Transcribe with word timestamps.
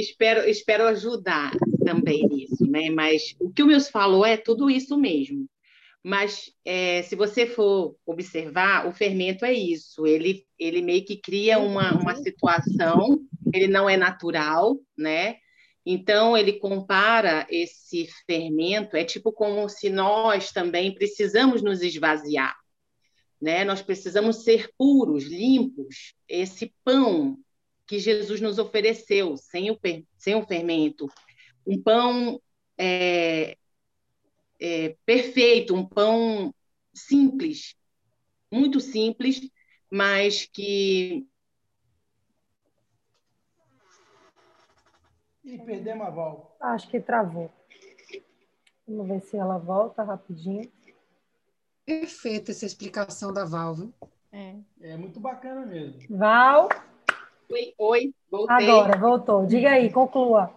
espero, 0.00 0.48
espero 0.48 0.84
ajudar 0.88 1.52
também 1.84 2.26
nisso, 2.26 2.66
né? 2.66 2.90
Mas 2.90 3.34
o 3.38 3.50
que 3.50 3.62
o 3.62 3.66
Mills 3.66 3.90
falou 3.90 4.24
é 4.24 4.36
tudo 4.36 4.68
isso 4.68 4.98
mesmo. 4.98 5.46
Mas 6.02 6.52
é, 6.64 7.02
se 7.02 7.16
você 7.16 7.46
for 7.46 7.96
observar, 8.04 8.86
o 8.86 8.92
fermento 8.92 9.44
é 9.44 9.54
isso. 9.54 10.06
Ele, 10.06 10.44
ele 10.58 10.82
meio 10.82 11.04
que 11.04 11.16
cria 11.16 11.58
uma, 11.58 11.94
uma 11.94 12.14
situação, 12.16 13.20
ele 13.54 13.68
não 13.68 13.88
é 13.88 13.96
natural, 13.96 14.78
né? 14.96 15.36
Então, 15.86 16.36
ele 16.36 16.54
compara 16.54 17.46
esse 17.50 18.08
fermento, 18.26 18.96
é 18.96 19.04
tipo 19.04 19.32
como 19.32 19.68
se 19.68 19.90
nós 19.90 20.50
também 20.50 20.94
precisamos 20.94 21.62
nos 21.62 21.82
esvaziar, 21.82 22.56
né? 23.40 23.64
Nós 23.64 23.80
precisamos 23.80 24.44
ser 24.44 24.70
puros, 24.76 25.24
limpos. 25.24 26.14
Esse 26.28 26.74
pão 26.84 27.38
que 27.86 27.98
Jesus 27.98 28.40
nos 28.40 28.58
ofereceu, 28.58 29.36
sem 29.36 29.70
o, 29.70 29.78
sem 30.16 30.34
o 30.34 30.46
fermento, 30.46 31.08
um 31.66 31.80
pão 31.80 32.40
é, 32.78 33.56
é, 34.60 34.96
perfeito, 35.04 35.74
um 35.74 35.86
pão 35.86 36.54
simples, 36.92 37.74
muito 38.50 38.80
simples, 38.80 39.40
mas 39.90 40.46
que 40.46 41.26
E 45.44 45.58
perdemos 45.58 46.06
a 46.06 46.10
Val. 46.10 46.56
Acho 46.58 46.88
que 46.88 46.98
travou. 46.98 47.50
Vamos 48.88 49.06
ver 49.06 49.20
se 49.20 49.36
ela 49.36 49.58
volta 49.58 50.02
rapidinho. 50.02 50.72
Perfeita 51.84 52.50
essa 52.50 52.64
explicação 52.64 53.30
da 53.30 53.44
Val. 53.44 53.74
Viu? 53.74 53.94
É. 54.32 54.56
é 54.80 54.96
muito 54.96 55.20
bacana 55.20 55.66
mesmo. 55.66 56.00
Val? 56.16 56.68
Oi, 57.50 57.74
oi, 57.78 58.14
voltei. 58.30 58.68
Agora, 58.68 58.98
voltou. 58.98 59.46
Diga 59.46 59.70
aí, 59.70 59.92
conclua. 59.92 60.52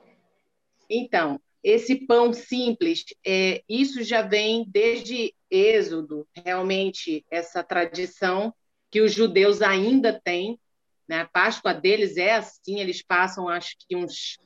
Então, 0.89 1.39
esse 1.63 1.95
pão 2.07 2.31
simples, 2.31 3.03
é, 3.25 3.61
isso 3.67 4.03
já 4.03 4.21
vem 4.21 4.66
desde 4.67 5.33
Êxodo, 5.49 6.27
realmente, 6.33 7.25
essa 7.29 7.63
tradição 7.63 8.53
que 8.89 9.02
os 9.02 9.13
judeus 9.13 9.61
ainda 9.61 10.19
têm. 10.23 10.59
Né? 11.07 11.21
A 11.21 11.27
Páscoa 11.27 11.73
deles 11.73 12.17
é 12.17 12.35
assim, 12.35 12.79
eles 12.79 13.01
passam, 13.01 13.47
acho 13.47 13.75
que 13.79 13.95
uns 13.95 14.38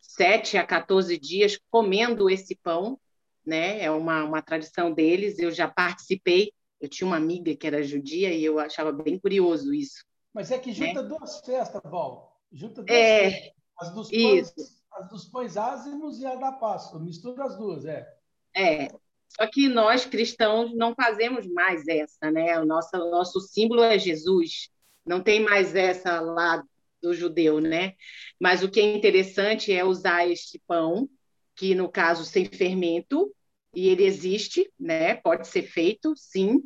7 0.00 0.58
a 0.58 0.66
14 0.66 1.18
dias 1.18 1.58
comendo 1.70 2.28
esse 2.28 2.54
pão, 2.56 2.98
né? 3.44 3.82
É 3.82 3.90
uma, 3.90 4.24
uma 4.24 4.42
tradição 4.42 4.92
deles. 4.92 5.38
Eu 5.38 5.50
já 5.50 5.66
participei. 5.66 6.52
Eu 6.80 6.88
tinha 6.88 7.06
uma 7.06 7.16
amiga 7.16 7.54
que 7.54 7.66
era 7.66 7.82
judia 7.82 8.32
e 8.32 8.44
eu 8.44 8.58
achava 8.58 8.92
bem 8.92 9.18
curioso 9.18 9.72
isso. 9.72 10.04
Mas 10.32 10.50
é 10.50 10.58
que 10.58 10.72
junta 10.72 11.02
né? 11.02 11.08
duas 11.08 11.40
festas, 11.40 11.80
Val. 11.84 12.40
Junta 12.52 12.82
duas 12.82 12.98
é, 12.98 13.30
festas. 13.30 13.52
As 13.78 13.94
dos, 13.94 14.10
pães, 14.10 14.54
as 14.92 15.08
dos 15.08 15.24
pães 15.26 15.56
ázimos 15.56 16.20
e 16.20 16.26
a 16.26 16.34
da 16.34 16.52
Páscoa. 16.52 17.00
Mistura 17.00 17.44
as 17.44 17.56
duas, 17.56 17.84
é. 17.84 18.06
É. 18.54 18.88
Só 19.28 19.46
que 19.46 19.68
nós 19.68 20.04
cristãos 20.04 20.74
não 20.74 20.94
fazemos 20.94 21.46
mais 21.46 21.86
essa, 21.88 22.30
né? 22.30 22.58
O 22.58 22.66
nosso, 22.66 22.96
o 22.96 23.10
nosso 23.10 23.40
símbolo 23.40 23.82
é 23.82 23.98
Jesus. 23.98 24.70
Não 25.06 25.22
tem 25.22 25.40
mais 25.40 25.74
essa 25.74 26.20
lá 26.20 26.62
do 27.00 27.14
judeu, 27.14 27.60
né? 27.60 27.94
Mas 28.38 28.62
o 28.62 28.68
que 28.68 28.80
é 28.80 28.96
interessante 28.96 29.72
é 29.72 29.84
usar 29.84 30.28
este 30.28 30.60
pão, 30.66 31.08
que 31.54 31.74
no 31.74 31.88
caso 31.88 32.24
sem 32.24 32.44
fermento, 32.44 33.34
e 33.74 33.88
ele 33.88 34.04
existe, 34.04 34.70
né? 34.78 35.14
Pode 35.14 35.46
ser 35.48 35.62
feito, 35.62 36.12
sim. 36.16 36.60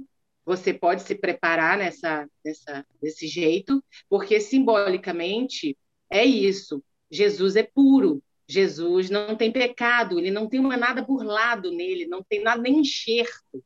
Você 0.45 0.75
pode 0.75 1.03
se 1.03 1.14
preparar 1.14 1.78
nessa, 1.78 2.28
nessa, 2.45 2.87
desse 3.00 3.27
jeito, 3.27 3.83
porque 4.09 4.41
simbolicamente 4.41 5.77
é 6.11 6.25
isso. 6.25 6.83
Jesus 7.11 7.56
é 7.56 7.62
puro. 7.62 8.23
Jesus 8.47 9.09
não 9.09 9.34
tem 9.37 9.50
pecado, 9.50 10.19
ele 10.19 10.31
não 10.31 10.47
tem 10.47 10.61
uma 10.61 10.77
nada 10.77 11.00
burlado 11.00 11.70
nele, 11.70 12.06
não 12.06 12.22
tem 12.22 12.42
nada 12.42 12.61
nem 12.61 12.81
enxerto, 12.81 13.65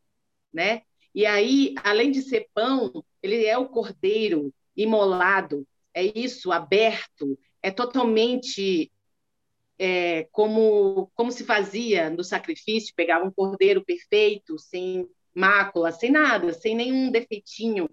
né? 0.52 0.82
E 1.12 1.26
aí, 1.26 1.74
além 1.82 2.12
de 2.12 2.22
ser 2.22 2.48
pão, 2.54 3.04
ele 3.20 3.44
é 3.44 3.58
o 3.58 3.68
cordeiro 3.68 4.54
imolado 4.76 5.66
é 5.98 6.16
isso, 6.16 6.52
aberto, 6.52 7.36
é 7.60 7.72
totalmente 7.72 8.90
é, 9.78 10.24
como, 10.30 11.10
como 11.14 11.32
se 11.32 11.44
fazia 11.44 12.08
no 12.08 12.22
sacrifício, 12.22 12.94
pegava 12.94 13.24
um 13.24 13.32
cordeiro 13.32 13.84
perfeito, 13.84 14.58
sem 14.58 15.08
mácula, 15.38 15.92
sem 15.92 16.10
nada, 16.10 16.52
sem 16.52 16.74
nenhum 16.74 17.10
defeitinho, 17.10 17.88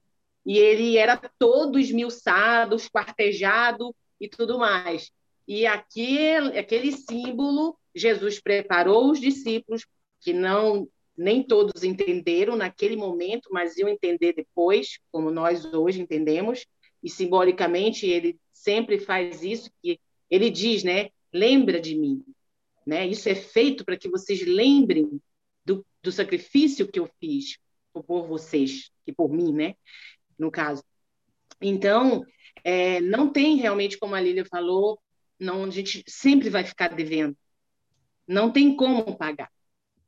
e 0.46 0.58
ele 0.58 0.98
era 0.98 1.20
todo 1.40 1.80
esmiuçado, 1.80 2.76
esquartejado 2.76 3.96
e 4.20 4.28
tudo 4.28 4.58
mais. 4.58 5.12
E 5.48 5.66
aquele, 5.66 6.58
aquele 6.58 6.92
símbolo, 6.92 7.78
Jesus 7.94 8.40
preparou 8.40 9.12
os 9.12 9.20
discípulos, 9.20 9.86
que 10.20 10.34
não 10.34 10.88
nem 11.18 11.42
todos 11.42 11.84
entenderam 11.84 12.56
naquele 12.56 12.96
momento, 12.96 13.50
mas 13.52 13.78
iam 13.78 13.88
entender 13.88 14.34
depois, 14.34 15.00
como 15.12 15.32
nós 15.32 15.66
hoje 15.66 16.02
entendemos, 16.02 16.66
e 17.02 17.10
simbolicamente 17.10 18.06
ele 18.06 18.38
sempre 18.52 19.00
faz 19.00 19.44
isso, 19.44 19.70
que 19.82 20.00
ele 20.30 20.50
diz, 20.50 20.84
né? 20.84 21.10
Lembra 21.32 21.80
de 21.80 21.96
mim. 21.96 22.24
Né? 22.86 23.08
Isso 23.08 23.30
é 23.30 23.36
feito 23.36 23.86
para 23.86 23.98
que 23.98 24.10
vocês 24.10 24.46
lembrem 24.46 25.20
do, 25.66 25.86
do 26.02 26.12
sacrifício 26.12 26.88
que 26.88 27.00
eu 27.00 27.10
fiz 27.20 27.58
por 27.94 28.28
vocês 28.28 28.92
e 29.08 29.12
por 29.12 29.30
mim, 29.30 29.54
né? 29.54 29.76
No 30.38 30.52
caso. 30.52 30.84
Então, 31.62 32.26
é, 32.64 33.00
não 33.02 33.32
tem 33.32 33.56
realmente, 33.56 33.98
como 33.98 34.16
a 34.16 34.22
Lília 34.22 34.46
falou, 34.46 35.00
não, 35.40 35.64
a 35.64 35.70
gente 35.70 36.04
sempre 36.08 36.50
vai 36.50 36.64
ficar 36.64 36.90
devendo. 36.90 37.38
Não 38.28 38.52
tem 38.52 38.76
como 38.76 39.18
pagar, 39.18 39.52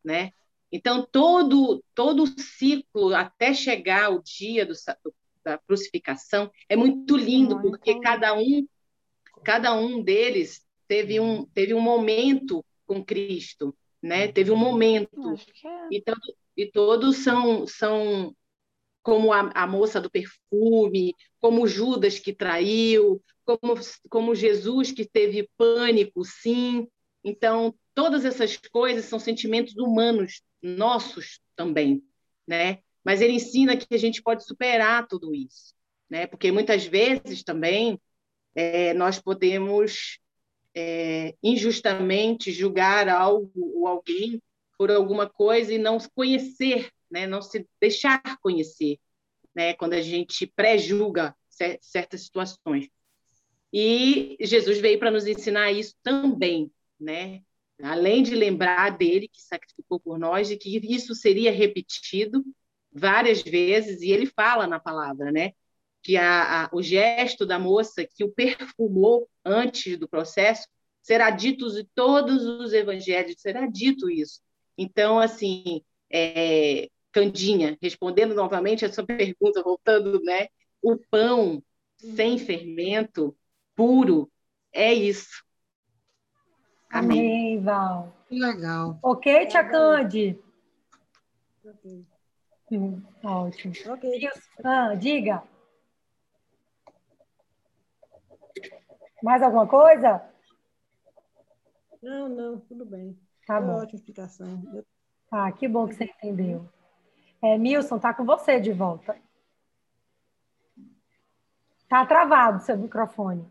né? 0.04 0.32
Então, 0.72 1.08
todo, 1.10 1.84
todo 1.96 2.24
o 2.24 2.40
ciclo 2.40 3.16
até 3.16 3.54
chegar 3.54 4.10
o 4.10 4.22
dia 4.22 4.66
do, 4.66 4.74
da 5.44 5.58
crucificação 5.58 6.52
é 6.68 6.76
muito 6.76 7.16
lindo 7.16 7.62
porque 7.62 8.00
cada 8.02 8.34
um 8.34 8.68
cada 9.44 9.74
um 9.74 10.04
deles 10.04 10.66
teve 10.88 11.20
um 11.22 11.46
teve 11.46 11.74
um 11.74 11.80
momento 11.80 12.66
com 12.86 13.04
Cristo, 13.04 13.74
né? 14.08 14.28
Teve 14.32 14.52
um 14.52 14.58
momento 14.58 15.36
é. 15.66 15.88
e, 15.92 16.02
todo, 16.02 16.36
e 16.56 16.72
todos 16.72 17.18
são 17.18 17.68
são 17.68 18.36
como 19.04 19.32
a, 19.32 19.52
a, 19.54 19.66
moça 19.66 20.02
do 20.02 20.10
perfume, 20.10 21.16
como 21.40 21.68
Judas 21.68 22.20
que 22.20 22.34
traiu, 22.34 23.24
como, 23.46 23.76
como 24.10 24.36
Jesus 24.36 24.92
que 24.92 25.06
teve 25.06 25.50
pânico, 25.58 26.26
sim. 26.26 26.88
Então, 27.24 27.74
todas 27.96 28.26
essas 28.26 28.58
coisas 28.58 29.06
são 29.06 29.18
sentimentos 29.18 29.78
humanos 29.78 30.42
nossos 30.62 31.40
também, 31.56 32.04
né? 32.46 32.80
mas 33.08 33.22
ele 33.22 33.32
ensina 33.32 33.78
que 33.78 33.96
a 33.96 33.98
gente 33.98 34.22
pode 34.22 34.44
superar 34.44 35.08
tudo 35.08 35.34
isso, 35.34 35.74
né? 36.10 36.28
Porque 36.28 36.52
muitas 36.52 36.86
vezes 36.86 37.42
também 37.42 37.98
é, 38.54 38.94
nós 38.94 39.18
podemos 39.18 40.20
é, 40.80 41.34
injustamente 41.42 42.52
julgar 42.52 43.10
algo 43.10 43.52
ou 43.56 43.88
alguém 43.88 44.40
por 44.78 44.92
alguma 44.92 45.28
coisa 45.28 45.74
e 45.74 45.80
não 45.80 45.98
conhecer, 46.14 46.92
né? 47.10 47.26
Não 47.26 47.42
se 47.42 47.68
deixar 47.82 48.22
conhecer, 48.42 49.00
né? 49.56 49.74
Quando 49.74 49.94
a 49.94 50.02
gente 50.02 50.46
pré-julga 50.46 51.36
certas 51.82 52.22
situações. 52.22 52.88
E 53.74 54.38
Jesus 54.40 54.78
veio 54.78 55.00
para 55.00 55.10
nos 55.10 55.26
ensinar 55.26 55.72
isso 55.72 55.96
também, 56.04 56.72
né? 57.00 57.42
Além 57.82 58.22
de 58.22 58.36
lembrar 58.36 58.96
dele 58.96 59.28
que 59.28 59.42
sacrificou 59.42 60.00
por 60.00 60.20
nós 60.20 60.52
e 60.52 60.58
que 60.58 60.78
isso 60.94 61.16
seria 61.16 61.52
repetido, 61.52 62.46
várias 62.92 63.42
vezes, 63.42 64.04
e 64.04 64.12
ele 64.12 64.28
fala 64.28 64.68
na 64.68 64.80
palavra, 64.80 65.32
né? 65.32 65.54
Que 66.08 66.16
a, 66.16 66.64
a, 66.64 66.70
o 66.72 66.82
gesto 66.82 67.46
da 67.46 67.60
moça 67.60 68.08
que 68.08 68.24
o 68.24 68.32
perfumou 68.32 69.28
antes 69.44 69.98
do 69.98 70.08
processo 70.08 70.66
será 71.02 71.30
dito 71.30 71.68
em 71.78 71.86
todos 71.94 72.46
os 72.46 72.72
evangelhos, 72.72 73.36
será 73.42 73.68
dito 73.68 74.10
isso. 74.10 74.40
Então, 74.78 75.20
assim, 75.20 75.82
é, 76.10 76.88
Candinha, 77.12 77.78
respondendo 77.82 78.34
novamente 78.34 78.86
a 78.86 78.94
sua 78.94 79.06
pergunta, 79.06 79.62
voltando, 79.62 80.24
né? 80.24 80.48
O 80.82 80.96
pão 81.12 81.62
sem 81.98 82.32
uhum. 82.32 82.38
fermento, 82.38 83.38
puro, 83.76 84.32
é 84.72 84.94
isso. 84.94 85.44
Amém, 86.90 87.20
Amém 87.20 87.62
Val. 87.62 88.16
Que 88.30 88.40
legal. 88.40 88.98
Ok, 89.04 89.46
Tia 89.48 89.66
Cande? 89.66 90.40
Ok. 91.66 92.06
Sim, 92.70 93.04
ótimo. 93.26 93.74
Ok. 93.88 94.30
Ah, 94.64 94.96
diga. 94.96 95.44
Mais 99.24 99.42
alguma 99.42 99.68
coisa? 99.68 100.22
Não, 102.02 102.30
não, 102.30 102.60
tudo 102.60 102.86
bem. 102.86 103.18
Tá 103.46 103.58
Foi 103.58 103.66
bom. 103.66 103.74
ótima 103.74 103.96
explicação. 103.96 104.84
Ah, 105.32 105.52
que 105.52 105.68
bom 105.68 105.88
que 105.88 105.96
você 105.96 106.06
entendeu. 106.06 106.70
É, 107.42 107.58
Milson, 107.58 108.00
tá 108.00 108.14
com 108.14 108.26
você 108.26 108.60
de 108.60 108.72
volta. 108.72 109.16
Tá 111.90 112.06
travado 112.06 112.62
seu 112.64 112.78
microfone. 112.78 113.50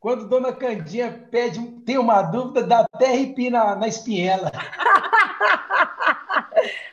quando 0.00 0.28
Dona 0.28 0.52
Candinha 0.52 1.28
pede, 1.30 1.60
tem 1.82 1.96
uma 1.96 2.22
dúvida, 2.22 2.66
dá 2.66 2.80
até 2.92 3.06
arrepio 3.06 3.52
na, 3.52 3.76
na 3.76 3.86
espinhela. 3.86 4.50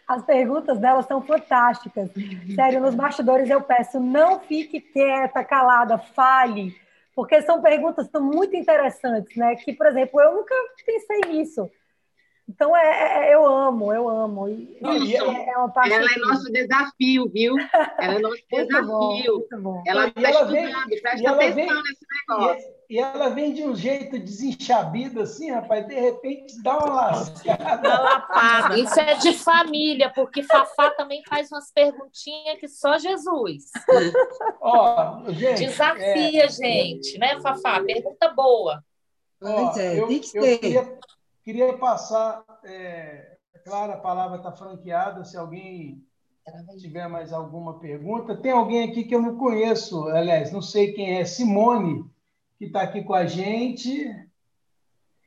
As 0.07 0.23
perguntas 0.23 0.79
dela 0.79 1.01
são 1.03 1.21
fantásticas. 1.21 2.09
Sério, 2.55 2.81
nos 2.81 2.95
bastidores 2.95 3.49
eu 3.49 3.61
peço, 3.61 3.99
não 3.99 4.39
fique 4.39 4.79
quieta, 4.81 5.43
calada, 5.43 5.97
fale, 5.97 6.75
porque 7.15 7.41
são 7.41 7.61
perguntas 7.61 8.09
muito 8.19 8.55
interessantes, 8.55 9.35
né? 9.35 9.55
Que, 9.55 9.73
por 9.73 9.87
exemplo, 9.87 10.19
eu 10.21 10.35
nunca 10.35 10.55
pensei 10.85 11.21
nisso. 11.31 11.69
Então, 12.49 12.75
é, 12.75 12.81
é, 12.81 13.29
é, 13.29 13.35
eu 13.35 13.45
amo, 13.45 13.93
eu 13.93 14.09
amo. 14.09 14.49
E, 14.49 14.79
é, 15.15 15.49
é 15.51 15.57
uma 15.57 15.69
parte 15.69 15.93
ela 15.93 16.11
é 16.11 16.17
nosso 16.17 16.51
desafio, 16.51 17.29
viu? 17.29 17.53
Ela 17.99 18.15
é 18.15 18.19
nosso 18.19 18.41
desafio. 18.51 19.47
Bom, 19.51 19.61
bom. 19.61 19.83
Ela 19.85 20.07
está 20.07 20.31
estudando, 20.31 20.51
vem, 20.51 21.01
presta 21.01 21.29
atenção 21.29 21.53
vem, 21.53 21.67
nesse 21.67 22.05
negócio. 22.27 22.71
E, 22.89 22.95
e, 22.95 22.97
ela 22.97 23.29
vem 23.29 23.53
de 23.53 23.63
um 23.63 23.75
jeito 23.75 24.17
desenchabido, 24.17 25.21
assim, 25.21 25.51
rapaz, 25.51 25.85
de 25.87 25.93
repente 25.93 26.59
dá 26.63 26.75
uma 26.79 26.95
lascada. 26.95 27.87
Uma 27.87 27.99
lapada. 27.99 28.79
Isso 28.79 28.99
é 28.99 29.13
de 29.13 29.33
família, 29.33 30.09
porque 30.09 30.41
Fafá 30.41 30.89
também 30.89 31.21
faz 31.29 31.51
umas 31.51 31.71
perguntinhas 31.71 32.59
que 32.59 32.67
só 32.67 32.97
Jesus. 32.97 33.65
Ó, 34.59 35.23
gente, 35.29 35.65
Desafia, 35.67 36.45
é, 36.45 36.49
gente, 36.49 37.15
né, 37.19 37.39
Fafá? 37.41 37.79
Pergunta 37.83 38.27
boa. 38.29 38.83
Pois 39.39 39.77
é, 39.77 39.99
eu, 39.99 40.07
tem 40.07 40.19
que 40.19 40.27
ser. 40.27 40.57
Queria, 40.57 40.99
Queria 41.43 41.77
passar, 41.77 42.43
é, 42.63 43.37
é 43.53 43.59
claro, 43.59 43.93
a 43.93 43.97
palavra 43.97 44.37
está 44.37 44.51
franqueada, 44.51 45.23
se 45.23 45.37
alguém 45.37 46.03
tiver 46.79 47.07
mais 47.07 47.31
alguma 47.31 47.79
pergunta. 47.79 48.35
Tem 48.35 48.51
alguém 48.51 48.89
aqui 48.89 49.03
que 49.03 49.15
eu 49.15 49.21
não 49.21 49.37
conheço, 49.37 50.07
aliás, 50.07 50.51
não 50.51 50.61
sei 50.61 50.93
quem 50.93 51.17
é, 51.17 51.25
Simone, 51.25 52.05
que 52.57 52.65
está 52.65 52.81
aqui 52.81 53.03
com 53.03 53.13
a 53.13 53.25
gente. 53.25 54.05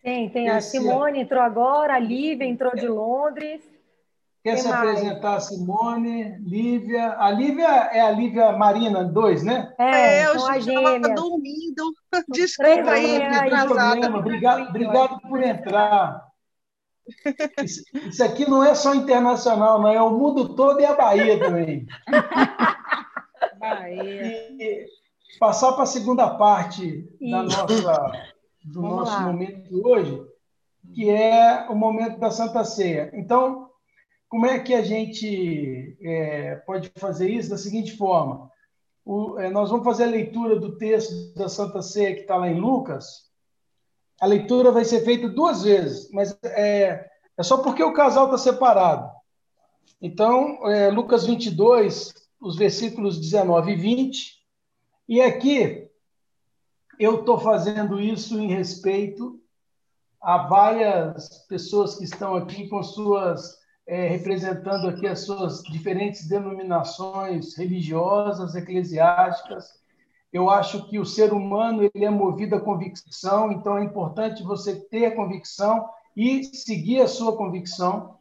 Tem, 0.03 0.29
tem 0.31 0.49
a 0.49 0.61
Simone 0.61 1.20
entrou 1.20 1.41
agora, 1.41 1.94
a 1.94 1.99
Lívia 1.99 2.47
entrou 2.47 2.75
de 2.75 2.88
Londres. 2.88 3.71
Quer 4.42 4.56
se 4.56 4.68
mais? 4.68 4.80
apresentar, 4.80 5.40
Simone, 5.40 6.36
Lívia? 6.40 7.14
A 7.16 7.30
Lívia 7.30 7.68
é 7.68 8.00
a 8.00 8.10
Lívia 8.10 8.52
Marina 8.52 9.04
2, 9.04 9.44
né? 9.44 9.72
É, 9.78 10.18
é 10.18 10.26
eu 10.26 10.34
estava 10.34 10.98
dormindo. 11.14 11.94
Desculpa 12.28 12.90
aí, 12.90 13.22
atrasada. 13.22 14.16
Obrigado, 14.16 14.68
obrigado 14.68 15.20
por 15.20 15.40
entrar. 15.42 16.26
Isso, 17.62 17.82
isso, 17.94 18.24
aqui 18.24 18.48
não 18.48 18.64
é 18.64 18.74
só 18.74 18.94
internacional, 18.94 19.80
não, 19.80 19.88
é 19.88 20.00
o 20.00 20.10
mundo 20.10 20.54
todo 20.54 20.80
e 20.80 20.84
a 20.84 20.94
Bahia 20.94 21.38
também. 21.38 21.86
Bahia. 23.58 24.48
E 24.52 24.86
passar 25.38 25.72
para 25.72 25.82
a 25.82 25.86
segunda 25.86 26.30
parte 26.30 27.08
da 27.20 27.42
nossa, 27.42 27.66
do 28.64 28.82
Vamos 28.82 28.96
nosso 28.96 29.12
lá. 29.12 29.20
momento 29.20 29.68
de 29.68 29.80
hoje, 29.84 30.22
que 30.94 31.10
é 31.10 31.66
o 31.68 31.74
momento 31.74 32.18
da 32.18 32.30
Santa 32.30 32.64
Ceia. 32.64 33.10
Então, 33.14 33.71
como 34.32 34.46
é 34.46 34.58
que 34.58 34.73
a 34.73 34.81
gente 34.81 35.94
é, 36.00 36.55
pode 36.64 36.90
fazer 36.96 37.29
isso? 37.29 37.50
Da 37.50 37.58
seguinte 37.58 37.94
forma: 37.99 38.50
o, 39.05 39.38
é, 39.38 39.50
nós 39.50 39.69
vamos 39.69 39.84
fazer 39.84 40.05
a 40.05 40.11
leitura 40.11 40.58
do 40.58 40.79
texto 40.79 41.34
da 41.34 41.50
Santa 41.50 41.82
Ceia 41.82 42.14
que 42.14 42.23
está 42.23 42.38
lá 42.38 42.49
em 42.49 42.58
Lucas. 42.58 43.31
A 44.19 44.25
leitura 44.25 44.73
vai 44.73 44.87
ser 44.87 45.05
feita 45.05 45.29
duas 45.29 45.64
vezes, 45.64 46.11
mas 46.12 46.34
é, 46.44 47.11
é 47.37 47.43
só 47.43 47.58
porque 47.58 47.82
o 47.82 47.93
casal 47.93 48.25
está 48.25 48.38
separado. 48.38 49.11
Então, 50.00 50.67
é, 50.67 50.90
Lucas 50.90 51.26
22, 51.26 52.14
os 52.40 52.56
versículos 52.56 53.20
19 53.20 53.73
e 53.73 53.76
20. 53.76 54.43
E 55.11 55.20
aqui 55.20 55.90
eu 56.99 57.20
estou 57.20 57.38
fazendo 57.38 58.00
isso 58.00 58.40
em 58.40 58.46
respeito 58.49 59.38
a 60.23 60.38
várias 60.46 61.44
pessoas 61.46 61.96
que 61.96 62.05
estão 62.05 62.35
aqui 62.35 62.67
com 62.70 62.82
suas 62.82 63.61
é, 63.87 64.08
representando 64.08 64.88
aqui 64.88 65.06
as 65.06 65.20
suas 65.20 65.62
diferentes 65.62 66.26
denominações 66.26 67.56
religiosas, 67.56 68.55
eclesiásticas. 68.55 69.81
Eu 70.32 70.49
acho 70.49 70.88
que 70.88 70.99
o 70.99 71.05
ser 71.05 71.32
humano 71.32 71.82
ele 71.82 72.05
é 72.05 72.11
movido 72.11 72.56
à 72.56 72.61
convicção, 72.61 73.52
então 73.52 73.76
é 73.76 73.84
importante 73.84 74.43
você 74.43 74.76
ter 74.76 75.06
a 75.06 75.17
convicção 75.17 75.88
e 76.17 76.44
seguir 76.44 77.00
a 77.00 77.08
sua 77.08 77.37
convicção. 77.37 78.17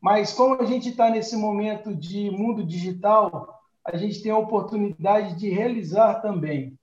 Mas 0.00 0.32
como 0.32 0.60
a 0.60 0.66
gente 0.66 0.90
está 0.90 1.08
nesse 1.08 1.36
momento 1.36 1.94
de 1.94 2.30
mundo 2.30 2.64
digital, 2.64 3.60
a 3.84 3.96
gente 3.96 4.22
tem 4.22 4.32
a 4.32 4.38
oportunidade 4.38 5.36
de 5.36 5.48
realizar 5.48 6.20
também 6.20 6.78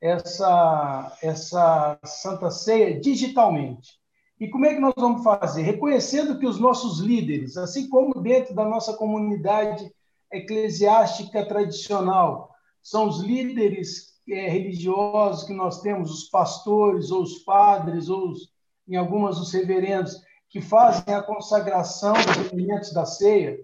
essa, 0.00 1.16
essa 1.22 1.98
Santa 2.04 2.50
Ceia 2.50 2.98
digitalmente. 2.98 4.01
E 4.42 4.48
como 4.48 4.66
é 4.66 4.74
que 4.74 4.80
nós 4.80 4.94
vamos 4.96 5.22
fazer? 5.22 5.62
Reconhecendo 5.62 6.36
que 6.36 6.44
os 6.44 6.58
nossos 6.58 6.98
líderes, 6.98 7.56
assim 7.56 7.88
como 7.88 8.20
dentro 8.20 8.52
da 8.56 8.64
nossa 8.64 8.92
comunidade 8.92 9.88
eclesiástica 10.32 11.46
tradicional, 11.46 12.50
são 12.82 13.06
os 13.06 13.20
líderes 13.20 14.20
é, 14.28 14.48
religiosos 14.48 15.44
que 15.44 15.54
nós 15.54 15.80
temos, 15.80 16.10
os 16.10 16.24
pastores, 16.28 17.12
ou 17.12 17.22
os 17.22 17.38
padres, 17.44 18.08
ou 18.08 18.30
os, 18.30 18.52
em 18.88 18.96
algumas 18.96 19.38
os 19.38 19.52
reverendos, 19.52 20.20
que 20.50 20.60
fazem 20.60 21.14
a 21.14 21.22
consagração 21.22 22.14
dos 22.14 22.50
elementos 22.50 22.92
da 22.92 23.06
ceia, 23.06 23.56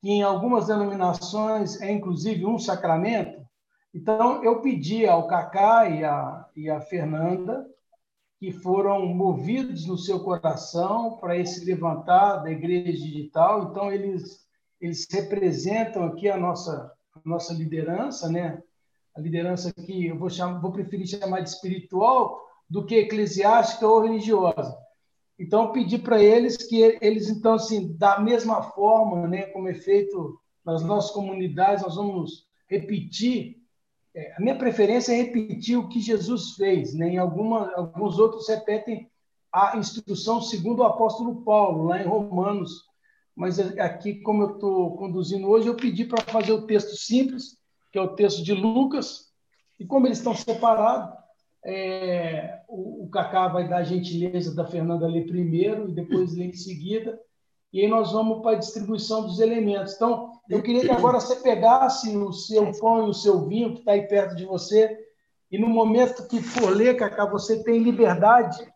que 0.00 0.10
em 0.10 0.22
algumas 0.22 0.68
denominações 0.68 1.82
é 1.82 1.90
inclusive 1.90 2.46
um 2.46 2.56
sacramento. 2.56 3.44
Então, 3.92 4.44
eu 4.44 4.60
pedi 4.60 5.08
ao 5.08 5.26
Cacá 5.26 5.90
e 5.90 6.04
a, 6.04 6.46
e 6.54 6.70
a 6.70 6.80
Fernanda 6.80 7.66
que 8.38 8.52
foram 8.52 9.04
movidos 9.06 9.86
no 9.86 9.98
seu 9.98 10.20
coração 10.20 11.16
para 11.16 11.36
esse 11.36 11.64
levantar 11.64 12.36
da 12.36 12.50
igreja 12.50 12.92
digital. 12.92 13.70
Então, 13.70 13.92
eles, 13.92 14.46
eles 14.80 15.06
representam 15.10 16.04
aqui 16.04 16.28
a 16.28 16.36
nossa, 16.36 16.92
a 17.14 17.20
nossa 17.24 17.52
liderança, 17.52 18.28
né? 18.28 18.62
a 19.18 19.20
liderança 19.20 19.72
que 19.72 20.06
eu 20.06 20.16
vou, 20.16 20.30
chamar, 20.30 20.60
vou 20.60 20.70
preferir 20.70 21.08
chamar 21.08 21.40
de 21.40 21.48
espiritual 21.48 22.40
do 22.70 22.86
que 22.86 22.94
eclesiástica 22.94 23.86
ou 23.86 24.00
religiosa. 24.00 24.76
Então, 25.36 25.72
pedi 25.72 25.98
para 25.98 26.22
eles 26.22 26.56
que 26.56 26.98
eles, 27.00 27.28
então, 27.28 27.54
assim, 27.54 27.96
da 27.96 28.20
mesma 28.20 28.62
forma, 28.62 29.26
né, 29.26 29.42
como 29.46 29.68
é 29.68 29.74
feito 29.74 30.40
nas 30.64 30.82
nossas 30.84 31.10
comunidades, 31.10 31.82
nós 31.82 31.96
vamos 31.96 32.46
repetir 32.68 33.56
a 34.36 34.40
minha 34.40 34.56
preferência 34.56 35.12
é 35.12 35.16
repetir 35.16 35.78
o 35.78 35.88
que 35.88 36.00
Jesus 36.00 36.52
fez. 36.52 36.94
Né? 36.94 37.10
Em 37.10 37.18
alguma, 37.18 37.72
alguns 37.74 38.18
outros 38.18 38.48
repetem 38.48 39.08
a 39.52 39.76
instrução 39.76 40.40
segundo 40.40 40.80
o 40.80 40.84
apóstolo 40.84 41.42
Paulo, 41.42 41.84
lá 41.84 42.02
em 42.02 42.06
Romanos. 42.06 42.84
Mas 43.34 43.58
aqui, 43.78 44.16
como 44.20 44.42
eu 44.42 44.54
estou 44.54 44.96
conduzindo 44.96 45.48
hoje, 45.48 45.68
eu 45.68 45.76
pedi 45.76 46.04
para 46.04 46.22
fazer 46.24 46.52
o 46.52 46.66
texto 46.66 46.96
simples, 46.96 47.56
que 47.92 47.98
é 47.98 48.02
o 48.02 48.14
texto 48.14 48.42
de 48.42 48.52
Lucas. 48.52 49.28
E 49.78 49.86
como 49.86 50.06
eles 50.06 50.18
estão 50.18 50.34
separados, 50.34 51.16
é, 51.64 52.60
o, 52.68 53.04
o 53.04 53.10
Cacá 53.10 53.48
vai 53.48 53.68
dar 53.68 53.78
a 53.78 53.84
gentileza 53.84 54.54
da 54.54 54.66
Fernanda 54.66 55.06
ler 55.06 55.26
primeiro 55.26 55.88
e 55.88 55.94
depois 55.94 56.34
ler 56.34 56.46
em 56.46 56.52
seguida. 56.52 57.18
E 57.72 57.80
aí 57.80 57.88
nós 57.88 58.12
vamos 58.12 58.42
para 58.42 58.56
a 58.56 58.58
distribuição 58.58 59.22
dos 59.22 59.38
elementos. 59.38 59.94
Então, 59.94 60.32
eu 60.48 60.62
queria 60.62 60.80
que 60.82 60.90
agora 60.90 61.20
você 61.20 61.36
pegasse 61.36 62.16
o 62.16 62.32
seu 62.32 62.72
pão 62.78 63.06
e 63.06 63.10
o 63.10 63.14
seu 63.14 63.46
vinho 63.46 63.74
que 63.74 63.80
está 63.80 63.92
aí 63.92 64.06
perto 64.06 64.34
de 64.34 64.46
você, 64.46 64.98
e 65.50 65.58
no 65.58 65.68
momento 65.68 66.26
que 66.26 66.42
for 66.42 66.70
ler, 66.70 66.96
Cacá, 66.96 67.26
você 67.26 67.62
tem 67.62 67.78
liberdade 67.78 68.66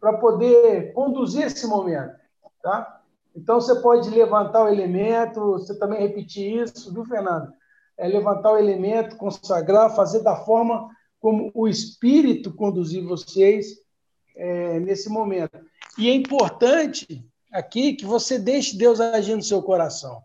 para 0.00 0.14
poder 0.14 0.92
conduzir 0.92 1.46
esse 1.46 1.66
momento, 1.66 2.14
tá? 2.62 3.00
Então, 3.34 3.60
você 3.60 3.80
pode 3.80 4.10
levantar 4.10 4.64
o 4.64 4.68
elemento, 4.68 5.52
você 5.52 5.78
também 5.78 6.00
repetir 6.00 6.62
isso, 6.62 6.92
viu, 6.92 7.04
Fernando? 7.04 7.52
É 7.96 8.06
levantar 8.06 8.52
o 8.52 8.58
elemento, 8.58 9.16
consagrar, 9.16 9.94
fazer 9.94 10.22
da 10.22 10.36
forma 10.36 10.88
como 11.20 11.50
o 11.54 11.68
Espírito 11.68 12.52
conduzir 12.52 13.04
vocês 13.04 13.78
é, 14.36 14.80
nesse 14.80 15.08
momento. 15.08 15.58
E 15.96 16.10
é 16.10 16.14
importante 16.14 17.24
aqui 17.52 17.94
que 17.94 18.04
você 18.04 18.38
deixe 18.38 18.76
Deus 18.76 19.00
agir 19.00 19.36
no 19.36 19.42
seu 19.42 19.62
coração. 19.62 20.22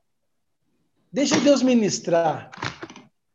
Deixa 1.18 1.40
Deus 1.40 1.64
ministrar. 1.64 2.52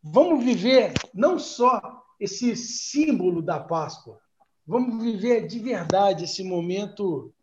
Vamos 0.00 0.44
viver 0.44 0.94
não 1.12 1.36
só 1.36 2.04
esse 2.20 2.54
símbolo 2.54 3.42
da 3.42 3.58
Páscoa, 3.58 4.20
vamos 4.64 5.02
viver 5.02 5.48
de 5.48 5.58
verdade 5.58 6.22
esse 6.22 6.44
momento, 6.44 7.34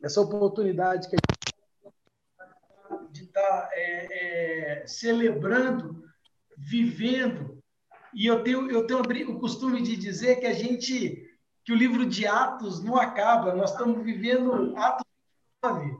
essa 0.00 0.20
oportunidade 0.20 1.08
que 1.08 1.16
a 1.16 1.18
gente 1.18 3.10
de 3.10 3.24
estar 3.24 3.40
tá, 3.42 3.70
é, 3.72 4.82
é, 4.82 4.86
celebrando, 4.86 6.04
vivendo. 6.56 7.60
E 8.14 8.26
eu 8.26 8.44
tenho, 8.44 8.70
eu 8.70 8.86
tenho 8.86 9.00
o 9.32 9.40
costume 9.40 9.82
de 9.82 9.96
dizer 9.96 10.36
que 10.36 10.46
a 10.46 10.54
gente, 10.54 11.36
que 11.64 11.72
o 11.72 11.76
livro 11.76 12.06
de 12.06 12.28
Atos 12.28 12.80
não 12.80 12.96
acaba, 12.96 13.56
nós 13.56 13.72
estamos 13.72 14.04
vivendo 14.04 14.72
Atos 14.76 15.04
9. 15.64 15.96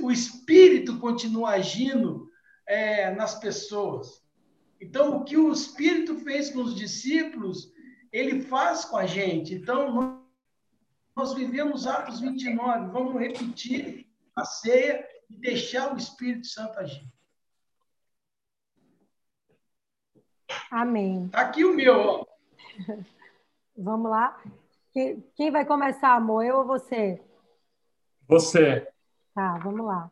O 0.00 0.12
Espírito 0.12 1.00
continua 1.00 1.50
agindo 1.50 2.29
é, 2.70 3.10
nas 3.14 3.34
pessoas. 3.34 4.22
Então, 4.80 5.16
o 5.16 5.24
que 5.24 5.36
o 5.36 5.52
Espírito 5.52 6.16
fez 6.20 6.50
com 6.50 6.60
os 6.60 6.74
discípulos 6.74 7.72
ele 8.12 8.40
faz 8.42 8.84
com 8.84 8.96
a 8.96 9.06
gente. 9.06 9.54
Então, 9.54 10.20
nós 11.14 11.32
vivemos 11.34 11.86
Atos 11.86 12.20
29, 12.20 12.90
vamos 12.90 13.20
repetir 13.20 14.06
a 14.34 14.44
ceia 14.44 15.06
e 15.28 15.36
deixar 15.36 15.94
o 15.94 15.96
Espírito 15.96 16.46
Santo 16.46 16.78
agir. 16.78 17.06
Amém. 20.70 21.28
Tá 21.28 21.42
aqui 21.42 21.64
o 21.64 21.74
meu. 21.74 21.96
Ó. 21.96 22.26
Vamos 23.76 24.10
lá. 24.10 24.42
Quem 24.92 25.50
vai 25.50 25.64
começar, 25.64 26.14
amor? 26.14 26.44
Eu 26.44 26.58
ou 26.58 26.66
você? 26.66 27.22
Você. 28.28 28.86
Tá, 29.32 29.56
vamos 29.58 29.86
lá. 29.86 30.10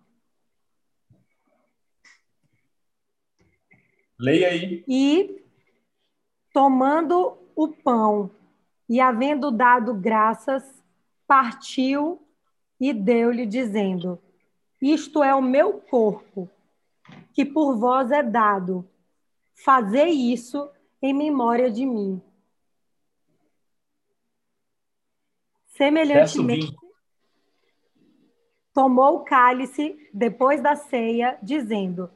Leia 4.18 4.48
aí. 4.48 4.84
E 4.88 5.44
tomando 6.52 7.38
o 7.54 7.68
pão 7.68 8.30
e 8.88 9.00
havendo 9.00 9.50
dado 9.50 9.94
graças, 9.94 10.82
partiu 11.26 12.20
e 12.80 12.92
deu-lhe, 12.92 13.46
dizendo: 13.46 14.20
Isto 14.80 15.22
é 15.22 15.34
o 15.34 15.42
meu 15.42 15.80
corpo, 15.80 16.50
que 17.32 17.44
por 17.44 17.76
vós 17.76 18.10
é 18.10 18.22
dado. 18.22 18.88
Fazei 19.54 20.10
isso 20.10 20.68
em 21.00 21.14
memória 21.14 21.70
de 21.70 21.86
mim. 21.86 22.20
Semelhantemente, 25.66 26.74
tomou 28.74 29.18
o 29.18 29.24
cálice 29.24 29.96
depois 30.12 30.60
da 30.60 30.74
ceia, 30.74 31.38
dizendo: 31.40 32.10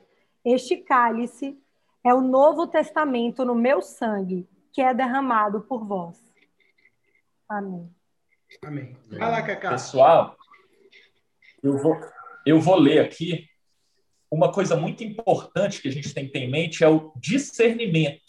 Este 0.45 0.79
cálice 0.79 1.62
é 2.05 2.13
o 2.13 2.21
novo 2.21 2.67
testamento 2.67 3.45
no 3.45 3.55
meu 3.55 3.81
sangue, 3.81 4.49
que 4.73 4.81
é 4.81 4.93
derramado 4.93 5.61
por 5.63 5.85
vós. 5.85 6.19
Amém. 7.49 7.89
Amém. 8.65 8.97
Vai 9.09 9.31
lá, 9.31 9.43
Cacá. 9.43 9.71
Pessoal, 9.71 10.37
eu 11.63 11.79
vou, 11.79 11.97
eu 12.45 12.61
vou 12.61 12.77
ler 12.77 13.01
aqui. 13.01 13.49
Uma 14.31 14.51
coisa 14.51 14.75
muito 14.77 15.05
importante 15.05 15.81
que 15.81 15.89
a 15.89 15.93
gente 15.93 16.13
tem 16.13 16.27
que 16.27 16.33
ter 16.33 16.41
em 16.41 16.51
mente 16.51 16.83
é 16.83 16.89
o 16.89 17.13
discernimento. 17.17 18.23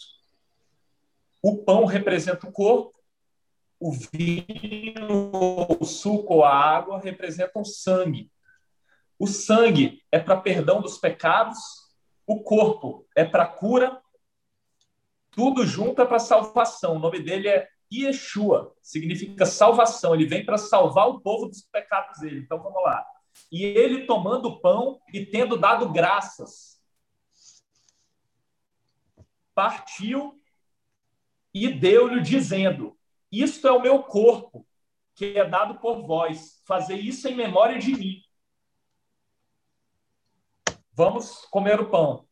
O 1.42 1.58
pão 1.64 1.84
representa 1.84 2.46
o 2.46 2.52
corpo, 2.52 2.94
o 3.80 3.90
vinho, 3.92 5.30
o 5.80 5.84
suco 5.84 6.34
ou 6.34 6.44
a 6.44 6.54
água 6.54 7.00
representam 7.00 7.62
o 7.62 7.66
sangue. 7.66 8.30
O 9.18 9.26
sangue 9.26 10.02
é 10.10 10.18
para 10.18 10.40
perdão 10.40 10.80
dos 10.80 10.98
pecados, 10.98 11.58
o 12.26 12.42
corpo 12.42 13.06
é 13.14 13.24
para 13.24 13.46
cura, 13.46 14.00
tudo 15.30 15.66
junto 15.66 16.00
é 16.00 16.06
para 16.06 16.18
salvação. 16.18 16.96
O 16.96 16.98
nome 16.98 17.20
dele 17.20 17.48
é 17.48 17.68
Yeshua, 17.92 18.74
significa 18.80 19.44
salvação. 19.44 20.14
Ele 20.14 20.26
vem 20.26 20.44
para 20.44 20.58
salvar 20.58 21.08
o 21.08 21.20
povo 21.20 21.46
dos 21.46 21.62
pecados 21.62 22.20
dele. 22.20 22.40
Então 22.40 22.62
vamos 22.62 22.82
lá. 22.82 23.04
E 23.50 23.64
ele 23.64 24.06
tomando 24.06 24.60
pão 24.60 25.00
e 25.12 25.26
tendo 25.26 25.56
dado 25.56 25.90
graças, 25.90 26.80
partiu 29.54 30.40
e 31.52 31.68
deu-lhe 31.68 32.20
dizendo: 32.20 32.96
Isto 33.30 33.68
é 33.68 33.72
o 33.72 33.82
meu 33.82 34.02
corpo, 34.02 34.66
que 35.14 35.38
é 35.38 35.48
dado 35.48 35.78
por 35.80 36.06
vós. 36.06 36.62
Fazer 36.66 36.96
isso 36.96 37.28
em 37.28 37.34
memória 37.34 37.78
de 37.78 37.92
mim. 37.92 38.23
Vamos 40.96 41.44
comer 41.50 41.80
o 41.80 41.90
pão. 41.90 42.24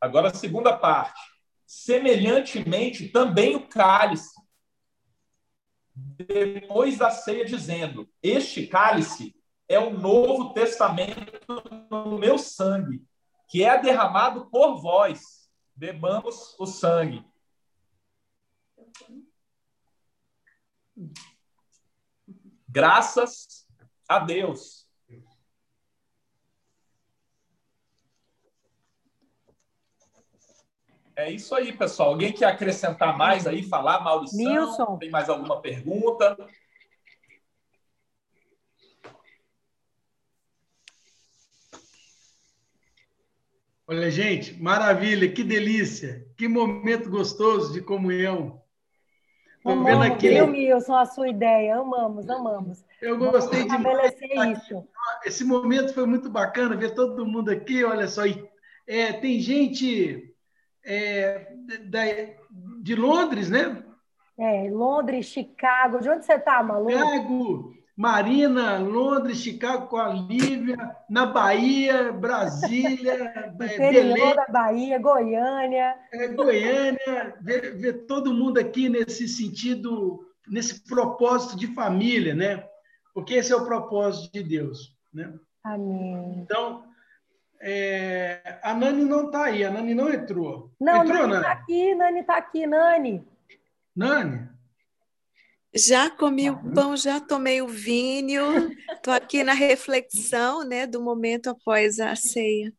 Agora, 0.00 0.28
a 0.28 0.34
segunda 0.34 0.76
parte. 0.76 1.20
Semelhantemente, 1.66 3.08
também 3.08 3.56
o 3.56 3.68
cálice 3.68 4.45
depois 5.96 6.98
da 6.98 7.10
ceia, 7.10 7.44
dizendo: 7.44 8.08
Este 8.22 8.66
cálice 8.66 9.34
é 9.66 9.78
o 9.78 9.90
novo 9.90 10.52
testamento 10.52 11.32
no 11.90 12.18
meu 12.18 12.36
sangue, 12.36 13.02
que 13.48 13.64
é 13.64 13.80
derramado 13.80 14.50
por 14.50 14.80
vós. 14.80 15.48
Bebamos 15.74 16.54
o 16.58 16.66
sangue. 16.66 17.24
Graças 22.68 23.66
a 24.08 24.18
Deus. 24.18 24.85
É 31.16 31.30
isso 31.30 31.54
aí, 31.54 31.72
pessoal. 31.72 32.10
Alguém 32.10 32.30
quer 32.30 32.44
acrescentar 32.44 33.16
mais 33.16 33.46
aí, 33.46 33.62
falar, 33.62 34.00
Maurício? 34.00 34.36
Nilson. 34.36 34.98
Tem 34.98 35.10
mais 35.10 35.30
alguma 35.30 35.62
pergunta? 35.62 36.36
Olha, 43.88 44.10
gente, 44.10 44.60
maravilha, 44.62 45.32
que 45.32 45.42
delícia, 45.42 46.26
que 46.36 46.46
momento 46.46 47.08
gostoso 47.08 47.72
de 47.72 47.80
comunhão. 47.80 48.60
Estou 49.56 49.82
vendo 49.82 50.02
aqui. 50.02 50.28
Viu, 50.28 50.46
Milson, 50.48 50.96
a 50.96 51.06
sua 51.06 51.28
ideia, 51.28 51.76
amamos, 51.76 52.28
amamos. 52.28 52.84
Eu 53.00 53.16
gostei 53.16 53.64
de 53.64 54.52
isso. 54.52 54.86
Esse 55.24 55.44
momento 55.44 55.94
foi 55.94 56.04
muito 56.04 56.28
bacana, 56.28 56.76
ver 56.76 56.94
todo 56.94 57.24
mundo 57.24 57.50
aqui, 57.50 57.82
olha 57.84 58.06
só. 58.06 58.22
É, 58.86 59.12
tem 59.14 59.40
gente 59.40 60.35
é, 60.86 61.52
da, 61.86 62.00
de 62.80 62.94
Londres, 62.94 63.50
né? 63.50 63.82
É, 64.38 64.70
Londres, 64.70 65.26
Chicago. 65.26 65.98
De 66.00 66.08
onde 66.08 66.24
você 66.24 66.34
está, 66.34 66.62
Malu? 66.62 66.90
Chicago, 66.90 67.74
Marina, 67.96 68.78
Londres, 68.78 69.38
Chicago 69.38 69.88
com 69.88 69.96
a 69.96 70.08
Lívia, 70.08 70.76
na 71.08 71.26
Bahia, 71.26 72.12
Brasília, 72.12 73.50
Belém. 73.56 74.34
da 74.34 74.46
Bahia, 74.46 74.98
Goiânia. 74.98 75.96
É, 76.12 76.28
Goiânia, 76.28 77.34
ver, 77.40 77.76
ver 77.76 78.06
todo 78.06 78.34
mundo 78.34 78.58
aqui 78.58 78.88
nesse 78.88 79.26
sentido, 79.26 80.20
nesse 80.46 80.84
propósito 80.84 81.56
de 81.56 81.68
família, 81.68 82.34
né? 82.34 82.64
Porque 83.14 83.34
esse 83.34 83.52
é 83.52 83.56
o 83.56 83.64
propósito 83.64 84.30
de 84.30 84.42
Deus, 84.42 84.94
né? 85.12 85.32
Amém. 85.64 86.34
Então, 86.42 86.84
é, 87.60 88.58
a 88.62 88.74
Nani 88.74 89.04
não 89.04 89.26
está 89.26 89.44
aí, 89.44 89.64
a 89.64 89.70
Nani 89.70 89.94
não 89.94 90.12
entrou. 90.12 90.70
Não, 90.80 91.04
entrou, 91.04 91.26
Nani 91.26 91.36
está 91.36 91.52
aqui, 91.52 91.94
Nani 91.94 92.20
está 92.20 92.36
aqui, 92.36 92.66
Nani. 92.66 93.28
Nani? 93.94 94.48
Já 95.74 96.08
comi 96.08 96.48
o 96.48 96.72
pão, 96.72 96.96
já 96.96 97.20
tomei 97.20 97.60
o 97.60 97.68
vinho, 97.68 98.70
estou 98.92 99.12
aqui 99.12 99.44
na 99.44 99.52
reflexão 99.52 100.64
né, 100.64 100.86
do 100.86 101.02
momento 101.02 101.50
após 101.50 102.00
a 102.00 102.16
ceia. 102.16 102.72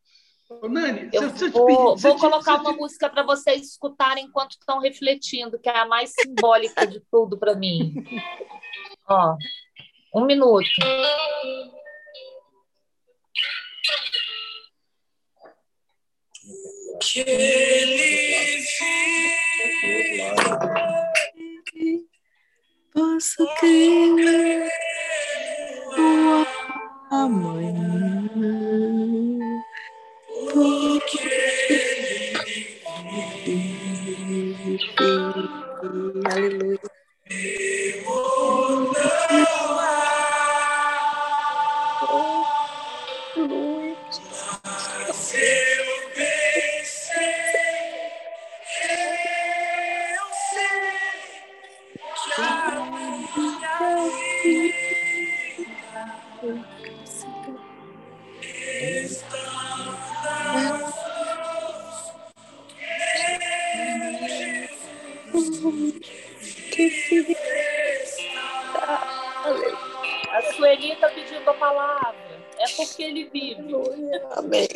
Ô, 0.50 0.68
Nani, 0.68 1.10
eu 1.12 1.30
se, 1.36 1.50
vou, 1.50 1.98
vou 1.98 2.18
colocar 2.18 2.56
uma 2.62 2.74
música 2.74 3.10
para 3.10 3.22
vocês 3.22 3.72
escutarem 3.72 4.26
enquanto 4.26 4.52
estão 4.52 4.80
refletindo, 4.80 5.60
que 5.60 5.70
é 5.70 5.78
a 5.78 5.86
mais 5.86 6.12
simbólica 6.18 6.88
de 6.88 7.02
tudo 7.12 7.38
para 7.38 7.54
mim. 7.54 7.94
Ó, 9.08 9.36
um 10.16 10.26
minuto. 10.26 10.68
Que 17.00 17.20
ele 17.20 18.66
vive, 21.74 22.06
posso 22.94 23.48
crer 23.60 24.77
que 72.98 73.04
ele 73.04 73.30
vive. 73.30 73.74
Amém. 74.32 74.68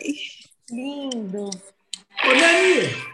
Lindo. 0.70 1.50
Ô, 1.50 2.28
Nani! 2.28 3.12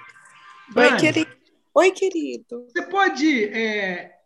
Oi, 0.76 0.98
querido. 0.98 1.38
Oi, 1.74 1.92
querido. 1.92 2.68
Você 2.68 2.82
pode 2.84 3.46
é, 3.46 4.20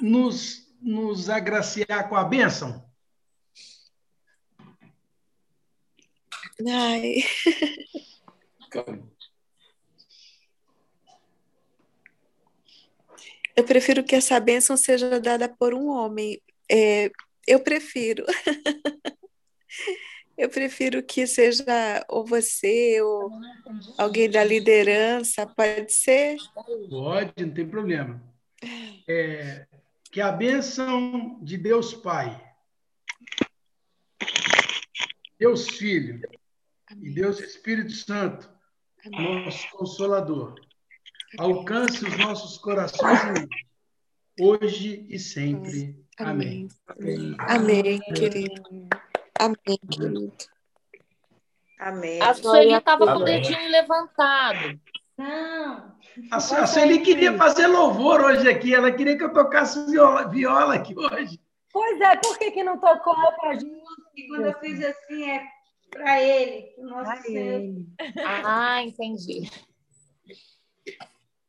nos, 0.00 0.72
nos 0.80 1.28
agraciar 1.28 2.08
com 2.08 2.14
a 2.14 2.22
bênção? 2.24 2.86
Ai. 6.66 7.16
Eu 13.56 13.64
prefiro 13.64 14.04
que 14.04 14.14
essa 14.14 14.38
bênção 14.38 14.76
seja 14.76 15.18
dada 15.20 15.48
por 15.48 15.74
um 15.74 15.88
homem. 15.88 16.40
É, 16.70 17.10
eu 17.48 17.60
prefiro. 17.60 18.24
Eu 20.36 20.48
prefiro 20.48 21.02
que 21.02 21.26
seja 21.26 22.06
ou 22.08 22.24
você 22.24 23.02
ou 23.02 23.28
alguém 23.98 24.30
da 24.30 24.44
liderança, 24.44 25.44
pode 25.44 25.92
ser? 25.92 26.36
Pode, 26.88 27.32
não 27.40 27.50
tem 27.52 27.68
problema. 27.68 28.22
É, 29.08 29.66
que 30.12 30.20
a 30.20 30.30
bênção 30.30 31.40
de 31.42 31.58
Deus 31.58 31.92
Pai, 31.92 32.40
Deus 35.40 35.70
Filho 35.70 36.20
e 37.02 37.10
Deus 37.12 37.40
Espírito 37.40 37.90
Santo, 37.90 38.48
nosso 39.10 39.68
Consolador, 39.72 40.54
alcance 41.36 42.04
os 42.04 42.16
nossos 42.16 42.58
corações 42.58 43.44
hoje 44.40 45.04
e 45.08 45.18
sempre. 45.18 46.07
Amém. 46.18 46.68
Amém, 47.38 48.00
querido. 48.00 48.88
Amém, 49.38 49.78
querido. 49.90 50.32
Amém. 51.78 52.20
A 52.20 52.34
Sueli 52.34 52.72
estava 52.72 53.06
com 53.06 53.12
o 53.12 53.22
Amém. 53.22 53.40
dedinho 53.40 53.70
levantado. 53.70 54.80
Não. 55.16 55.96
A, 56.30 56.36
a 56.36 56.66
Sueli 56.66 57.00
queria 57.00 57.36
fazer 57.36 57.66
louvor 57.68 58.20
hoje 58.20 58.48
aqui, 58.48 58.74
ela 58.74 58.90
queria 58.90 59.16
que 59.16 59.22
eu 59.22 59.32
tocasse 59.32 59.84
viola, 59.86 60.28
viola 60.28 60.74
aqui 60.74 60.94
hoje. 60.96 61.40
Pois 61.72 62.00
é, 62.00 62.16
por 62.16 62.38
que, 62.38 62.50
que 62.50 62.64
não 62.64 62.78
tocou 62.78 63.14
pra 63.38 63.54
gente? 63.54 63.80
E 64.16 64.26
quando 64.26 64.46
eu 64.46 64.58
fiz 64.58 64.84
assim, 64.84 65.30
é 65.30 65.42
para 65.90 66.20
ele, 66.20 66.74
o 66.78 66.86
nosso 66.86 67.22
Senhor. 67.22 67.84
Ah, 68.44 68.82
entendi. 68.82 69.50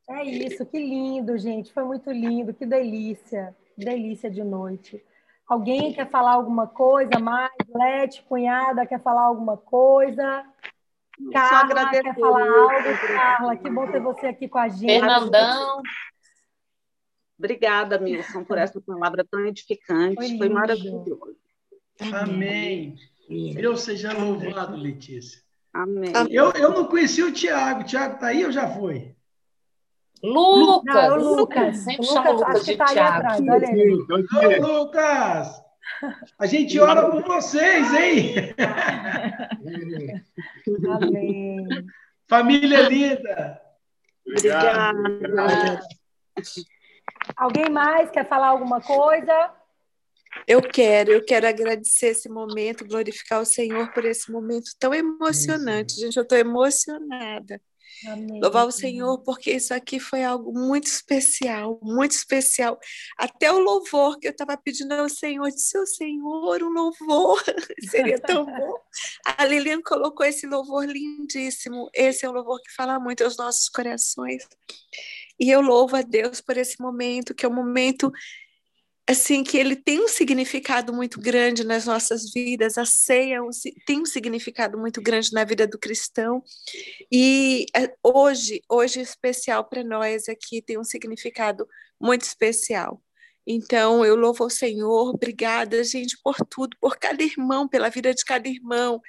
É 0.10 0.24
isso, 0.24 0.66
que 0.66 0.78
lindo, 0.78 1.38
gente. 1.38 1.72
Foi 1.72 1.84
muito 1.84 2.12
lindo, 2.12 2.54
que 2.54 2.66
delícia. 2.66 3.56
Que 3.80 3.86
delícia 3.86 4.30
de 4.30 4.44
noite. 4.44 5.02
Alguém 5.48 5.94
quer 5.94 6.10
falar 6.10 6.34
alguma 6.34 6.68
coisa 6.68 7.18
mais? 7.18 7.52
Lete, 7.74 8.22
cunhada, 8.24 8.86
quer 8.86 9.02
falar 9.02 9.22
alguma 9.22 9.56
coisa? 9.56 10.46
Só 11.18 11.32
Carla, 11.32 11.60
agradecer. 11.60 12.04
quer 12.04 12.20
falar 12.20 12.42
algo? 12.42 13.08
Carla, 13.08 13.56
que 13.56 13.70
bom 13.70 13.90
ter 13.90 14.02
você 14.02 14.28
aqui 14.28 14.50
com 14.50 14.58
a 14.58 14.68
gente. 14.68 15.00
Fernandão, 15.00 15.82
Obrigada, 17.38 17.98
Milson, 17.98 18.44
por 18.44 18.58
essa 18.58 18.82
palavra 18.82 19.26
tão 19.30 19.46
edificante. 19.46 20.16
Foi 20.16 20.38
Foi, 20.38 20.50
maravilhoso. 20.50 21.38
Amém. 22.14 22.96
Deus 23.56 23.82
seja 23.82 24.12
louvado, 24.12 24.76
Letícia. 24.76 25.42
Amém. 25.74 26.12
Eu, 26.30 26.52
eu 26.52 26.72
não 26.72 26.86
conheci 26.86 27.24
o 27.24 27.32
Tiago. 27.32 27.82
O 27.82 27.84
Tiago 27.86 28.16
está 28.16 28.28
aí 28.28 28.44
ou 28.44 28.52
já 28.52 28.68
foi? 28.68 29.16
Lucas. 30.24 30.96
Não, 30.96 31.18
Lucas. 31.18 31.78
Sempre 31.78 32.06
O 32.06 32.10
chama 32.10 32.32
Lucas, 32.32 32.40
Lucas 32.40 32.56
acho 32.56 32.66
que 32.66 32.72
de 32.72 32.78
tá. 32.78 32.86
Ô, 34.38 34.80
Lucas! 34.80 35.70
A 36.38 36.46
gente 36.46 36.80
ora 36.80 37.10
por 37.10 37.24
vocês, 37.24 37.92
hein? 37.94 38.36
Amém. 40.92 41.68
Família 42.28 42.88
linda! 42.88 43.60
Obrigada. 44.28 45.80
Alguém 47.36 47.70
mais 47.70 48.12
quer 48.12 48.28
falar 48.28 48.50
alguma 48.50 48.80
coisa? 48.80 49.52
Eu 50.48 50.62
quero, 50.62 51.12
eu 51.12 51.26
quero 51.26 51.48
agradecer 51.48 52.08
esse 52.08 52.30
momento, 52.30 52.88
glorificar 52.88 53.42
o 53.42 53.46
Senhor 53.46 53.92
por 53.92 54.06
esse 54.06 54.32
momento 54.32 54.72
tão 54.80 54.94
emocionante. 54.94 56.00
Gente, 56.00 56.18
eu 56.18 56.24
estou 56.24 56.38
emocionada. 56.38 57.60
Amém. 58.08 58.40
Louvar 58.42 58.66
o 58.66 58.72
Senhor, 58.72 59.20
porque 59.24 59.52
isso 59.52 59.74
aqui 59.74 60.00
foi 60.00 60.24
algo 60.24 60.52
muito 60.58 60.88
especial, 60.88 61.80
muito 61.82 62.12
especial. 62.12 62.80
Até 63.18 63.52
o 63.52 63.60
louvor 63.60 64.18
que 64.20 64.28
eu 64.28 64.32
estava 64.32 64.56
pedindo 64.58 64.94
ao 64.94 65.10
Senhor, 65.10 65.52
seu 65.52 65.86
Senhor, 65.86 66.64
um 66.64 66.70
louvor, 66.70 67.44
seria 67.90 68.20
tão 68.20 68.46
bom. 68.46 68.74
A 69.26 69.46
Lilian 69.46 69.82
colocou 69.82 70.26
esse 70.26 70.48
louvor 70.48 70.86
lindíssimo. 70.86 71.90
Esse 71.94 72.26
é 72.26 72.30
um 72.30 72.34
louvor 72.34 72.62
que 72.62 72.74
fala 72.74 73.00
muito 73.00 73.24
aos 73.24 73.38
nossos 73.38 73.70
corações. 73.70 74.48
E 75.40 75.50
eu 75.50 75.62
louvo 75.62 75.96
a 75.96 76.02
Deus 76.02 76.42
por 76.42 76.58
esse 76.58 76.82
momento, 76.82 77.34
que 77.34 77.46
é 77.46 77.50
um 77.50 77.54
momento 77.54 78.12
assim 79.10 79.44
que 79.44 79.58
ele 79.58 79.76
tem 79.76 80.00
um 80.04 80.08
significado 80.08 80.94
muito 80.94 81.20
grande 81.20 81.64
nas 81.66 81.86
nossas 81.88 82.32
vidas. 82.32 82.78
A 82.78 82.86
ceia 82.86 83.38
é 83.40 83.72
tem 83.86 84.00
um 84.02 84.06
significado 84.06 84.78
muito 84.78 85.02
grande 85.02 85.34
na 85.34 85.44
vida 85.44 85.66
do 85.66 85.80
cristão. 85.80 86.44
E 87.12 87.66
é, 87.76 87.92
hoje, 88.04 88.62
hoje 88.70 89.02
especial 89.02 89.68
para 89.68 89.84
nós 89.84 90.30
aqui 90.30 90.62
tem 90.62 90.78
um 90.78 90.84
significado 90.84 91.68
muito 92.00 92.22
especial. 92.22 93.02
Então, 93.48 94.06
eu 94.06 94.16
louvo 94.16 94.44
ao 94.44 94.50
Senhor, 94.50 95.10
obrigada, 95.10 95.84
gente, 95.84 96.16
por 96.24 96.36
tudo, 96.48 96.78
por 96.80 96.98
cada 96.98 97.24
irmão, 97.24 97.68
pela 97.68 97.90
vida 97.90 98.14
de 98.14 98.24
cada 98.24 98.48
irmão 98.48 99.02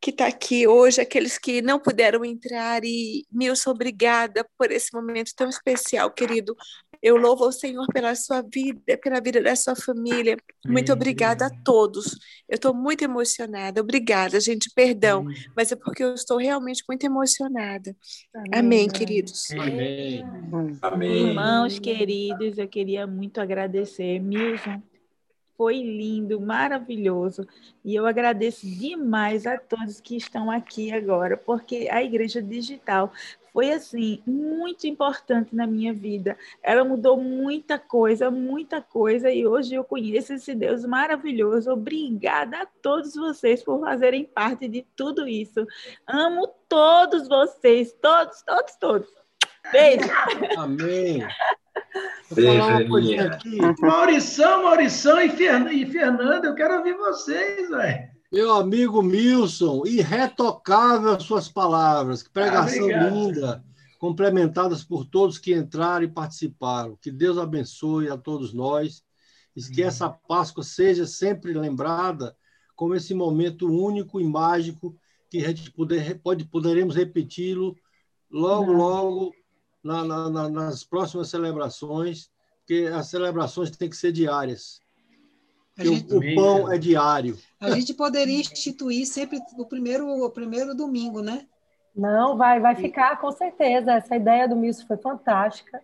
que 0.00 0.10
está 0.10 0.26
aqui 0.26 0.66
hoje, 0.66 1.00
aqueles 1.00 1.38
que 1.38 1.60
não 1.60 1.78
puderam 1.78 2.24
entrar. 2.24 2.84
E, 2.84 3.26
Milson, 3.30 3.70
obrigada 3.70 4.46
por 4.56 4.70
esse 4.70 4.92
momento 4.94 5.32
tão 5.34 5.48
especial, 5.48 6.10
querido. 6.10 6.56
Eu 7.02 7.16
louvo 7.16 7.44
ao 7.44 7.52
Senhor 7.52 7.86
pela 7.92 8.14
sua 8.14 8.42
vida, 8.42 8.98
pela 8.98 9.20
vida 9.20 9.40
da 9.40 9.54
sua 9.54 9.76
família. 9.76 10.36
Muito 10.66 10.90
Amém. 10.90 11.00
obrigada 11.00 11.46
a 11.46 11.50
todos. 11.64 12.18
Eu 12.48 12.56
estou 12.56 12.74
muito 12.74 13.02
emocionada. 13.02 13.80
Obrigada, 13.80 14.40
gente. 14.40 14.70
Perdão, 14.74 15.24
mas 15.56 15.70
é 15.70 15.76
porque 15.76 16.02
eu 16.02 16.14
estou 16.14 16.38
realmente 16.38 16.82
muito 16.88 17.04
emocionada. 17.04 17.94
Amém, 18.52 18.88
queridos. 18.88 19.50
Amém. 19.52 20.24
Amém. 20.82 21.28
Irmãos 21.28 21.78
queridos, 21.78 22.58
eu 22.58 22.68
queria 22.68 23.06
muito 23.06 23.40
agradecer. 23.40 24.18
Milson, 24.18 24.82
foi 25.58 25.82
lindo, 25.82 26.40
maravilhoso. 26.40 27.44
E 27.84 27.92
eu 27.92 28.06
agradeço 28.06 28.64
demais 28.64 29.44
a 29.44 29.58
todos 29.58 30.00
que 30.00 30.16
estão 30.16 30.48
aqui 30.48 30.92
agora, 30.92 31.36
porque 31.36 31.88
a 31.90 32.00
Igreja 32.00 32.40
Digital 32.40 33.12
foi, 33.52 33.72
assim, 33.72 34.22
muito 34.24 34.86
importante 34.86 35.56
na 35.56 35.66
minha 35.66 35.92
vida. 35.92 36.38
Ela 36.62 36.84
mudou 36.84 37.20
muita 37.20 37.76
coisa, 37.76 38.30
muita 38.30 38.80
coisa, 38.80 39.32
e 39.32 39.44
hoje 39.44 39.74
eu 39.74 39.82
conheço 39.82 40.32
esse 40.32 40.54
Deus 40.54 40.84
maravilhoso. 40.84 41.72
Obrigada 41.72 42.62
a 42.62 42.66
todos 42.66 43.16
vocês 43.16 43.64
por 43.64 43.80
fazerem 43.80 44.24
parte 44.24 44.68
de 44.68 44.86
tudo 44.94 45.26
isso. 45.26 45.66
Amo 46.06 46.46
todos 46.68 47.26
vocês, 47.26 47.92
todos, 48.00 48.42
todos, 48.42 48.76
todos. 48.76 49.08
Beijo. 49.72 50.08
Amém. 50.56 51.26
Vou 52.30 52.36
Beijo, 52.36 52.58
falar 52.58 52.80
uma 52.80 52.88
coisinha 52.88 53.22
Elinha. 53.22 53.70
aqui. 53.70 53.80
Maurição, 53.80 54.62
Maurição 54.64 55.20
e, 55.20 55.30
Fern... 55.30 55.70
e 55.72 55.86
Fernanda, 55.86 56.46
eu 56.46 56.54
quero 56.54 56.76
ouvir 56.76 56.96
vocês, 56.96 57.68
velho. 57.68 58.08
Meu 58.30 58.52
amigo 58.54 59.02
Milson, 59.02 59.86
irretocável 59.86 61.12
as 61.14 61.22
suas 61.22 61.48
palavras. 61.48 62.22
Que 62.22 62.30
pregação 62.30 62.82
obrigado. 62.82 63.14
linda, 63.14 63.64
complementadas 63.98 64.84
por 64.84 65.06
todos 65.06 65.38
que 65.38 65.54
entraram 65.54 66.04
e 66.04 66.08
participaram. 66.08 66.98
Que 67.00 67.10
Deus 67.10 67.38
abençoe 67.38 68.10
a 68.10 68.18
todos 68.18 68.52
nós 68.52 69.02
e 69.56 69.62
que 69.62 69.82
essa 69.82 70.10
Páscoa 70.10 70.62
seja 70.62 71.06
sempre 71.06 71.54
lembrada 71.54 72.36
como 72.76 72.94
esse 72.94 73.14
momento 73.14 73.66
único 73.66 74.20
e 74.20 74.24
mágico 74.24 74.94
que 75.30 75.44
a 75.44 75.48
gente 75.48 75.72
poder, 75.72 76.20
pode, 76.22 76.44
poderemos 76.44 76.94
repeti-lo 76.94 77.76
logo, 78.30 78.72
logo 78.72 79.34
na- 79.88 80.04
na- 80.04 80.30
na- 80.30 80.48
nas 80.48 80.84
próximas 80.84 81.28
celebrações, 81.28 82.30
porque 82.58 82.88
as 82.94 83.08
celebrações 83.08 83.70
têm 83.70 83.88
que 83.90 83.96
ser 83.96 84.12
diárias. 84.12 84.80
Gente, 85.78 86.12
o, 86.12 86.18
o 86.18 86.34
pão 86.34 86.72
é 86.72 86.76
diário. 86.78 87.38
a 87.60 87.70
gente 87.70 87.94
poderia 87.94 88.40
instituir 88.40 89.06
sempre 89.06 89.38
o 89.56 89.64
primeiro, 89.64 90.06
o 90.08 90.30
primeiro 90.30 90.74
domingo, 90.74 91.20
né? 91.22 91.46
Não, 91.94 92.36
vai, 92.36 92.60
vai 92.60 92.74
ficar 92.76 93.20
com 93.20 93.30
certeza. 93.32 93.92
Essa 93.94 94.16
ideia 94.16 94.48
do 94.48 94.54
Milson 94.56 94.86
foi 94.86 94.96
fantástica. 94.96 95.80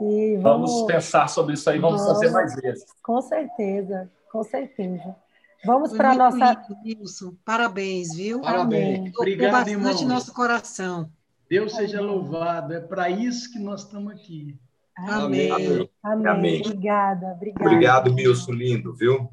E 0.00 0.36
vamos, 0.42 0.70
Vamos 0.72 0.86
pensar 0.86 1.28
sobre 1.28 1.54
isso 1.54 1.68
aí, 1.70 1.78
vamos 1.78 2.00
Vamos. 2.02 2.14
fazer 2.14 2.30
mais 2.32 2.54
vezes. 2.56 2.84
com 3.02 3.20
certeza, 3.22 4.10
com 4.30 4.42
certeza. 4.42 5.16
Vamos 5.64 5.92
para 5.96 6.10
a 6.10 6.14
muito 6.14 6.36
nossa. 6.38 6.66
lindo, 6.84 7.00
Wilson. 7.00 7.34
Parabéns, 7.44 8.14
viu? 8.14 8.40
Parabéns. 8.40 9.06
Tocou 9.10 9.22
Obrigado, 9.22 9.52
bastante 9.52 9.70
irmãos. 9.72 10.02
nosso 10.02 10.34
coração. 10.34 11.08
Deus 11.48 11.74
seja 11.74 12.00
louvado. 12.00 12.72
É 12.72 12.80
para 12.80 13.10
isso 13.10 13.52
que 13.52 13.58
nós 13.58 13.82
estamos 13.82 14.12
aqui. 14.12 14.58
Amém. 14.96 15.50
Amém. 15.50 15.90
Amém. 16.02 16.26
Amém. 16.26 16.62
Obrigada, 16.64 17.32
obrigada. 17.32 17.64
Obrigado, 17.64 18.14
Milson, 18.14 18.52
lindo, 18.52 18.94
viu? 18.94 19.28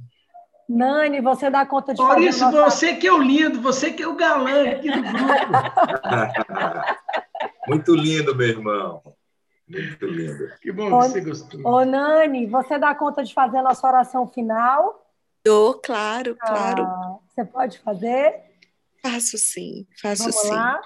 Nani, 0.67 1.21
você 1.21 1.50
dá 1.50 1.65
conta 1.65 1.93
de 1.93 2.02
Maurício, 2.02 2.45
fazer 2.45 2.58
nossa... 2.58 2.78
você 2.78 2.95
que 2.95 3.06
é 3.06 3.12
o 3.12 3.21
lindo, 3.21 3.62
você 3.62 3.91
que 3.91 4.02
é 4.02 4.08
o 4.08 4.15
galã 4.15 4.69
aqui 4.69 4.89
do 4.89 5.02
grupo. 5.02 5.17
Muito 7.67 7.93
lindo, 7.93 8.36
meu 8.36 8.47
irmão. 8.47 9.04
Muito 9.67 10.06
lindo. 10.06 10.50
Que 10.62 10.71
bom 10.71 10.86
que 10.86 11.08
você 11.08 11.21
gostou. 11.21 11.62
Ô, 11.65 11.86
Nani, 11.86 12.45
você 12.45 12.80
dá 12.80 12.95
conta 12.95 13.24
de 13.24 13.34
fazer 13.34 13.58
a 13.58 13.63
nossa 13.63 13.86
oração 13.86 14.28
final? 14.28 15.06
Dou, 15.43 15.76
claro, 15.76 16.36
claro. 16.36 16.84
Ah, 16.84 17.17
você 17.28 17.43
pode 17.43 17.80
fazer? 17.80 18.43
Faço 19.02 19.38
sim, 19.38 19.88
faço 20.00 20.24
Vamos 20.24 20.41
sim. 20.41 20.52
lá? 20.52 20.80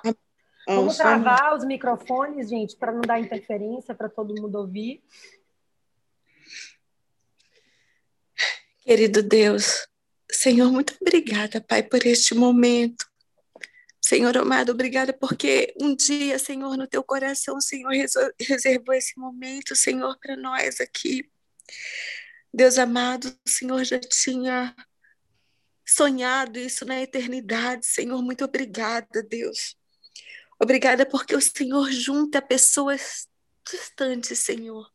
Vamos, 0.67 0.97
Vamos 0.97 0.97
travar 0.97 1.55
os 1.55 1.63
microfones, 1.63 2.49
gente, 2.49 2.75
para 2.75 2.91
não 2.91 3.01
dar 3.01 3.19
interferência, 3.19 3.93
para 3.93 4.09
todo 4.09 4.39
mundo 4.39 4.55
ouvir. 4.55 5.03
Querido 8.79 9.21
Deus, 9.21 9.87
Senhor, 10.31 10.71
muito 10.71 10.95
obrigada, 11.01 11.61
Pai, 11.61 11.83
por 11.83 12.05
este 12.05 12.33
momento. 12.33 13.05
Senhor 14.01 14.37
amado, 14.37 14.71
obrigada 14.71 15.11
porque 15.11 15.73
um 15.81 15.95
dia, 15.95 16.37
Senhor, 16.37 16.77
no 16.77 16.87
teu 16.87 17.03
coração, 17.03 17.57
o 17.57 17.61
Senhor 17.61 17.91
reservou 18.39 18.93
esse 18.93 19.19
momento, 19.19 19.75
Senhor, 19.75 20.15
para 20.19 20.35
nós 20.35 20.79
aqui. 20.79 21.27
Deus 22.53 22.77
amado, 22.77 23.35
o 23.45 23.49
Senhor 23.49 23.83
já 23.83 23.99
tinha 23.99 24.75
sonhado 25.83 26.59
isso 26.59 26.85
na 26.85 27.01
eternidade. 27.01 27.85
Senhor, 27.87 28.21
muito 28.21 28.45
obrigada, 28.45 29.23
Deus. 29.23 29.75
Obrigada 30.59 31.05
porque 31.05 31.35
o 31.35 31.41
Senhor 31.41 31.91
junta 31.91 32.41
pessoas 32.41 33.27
distantes, 33.69 34.39
Senhor. 34.39 34.87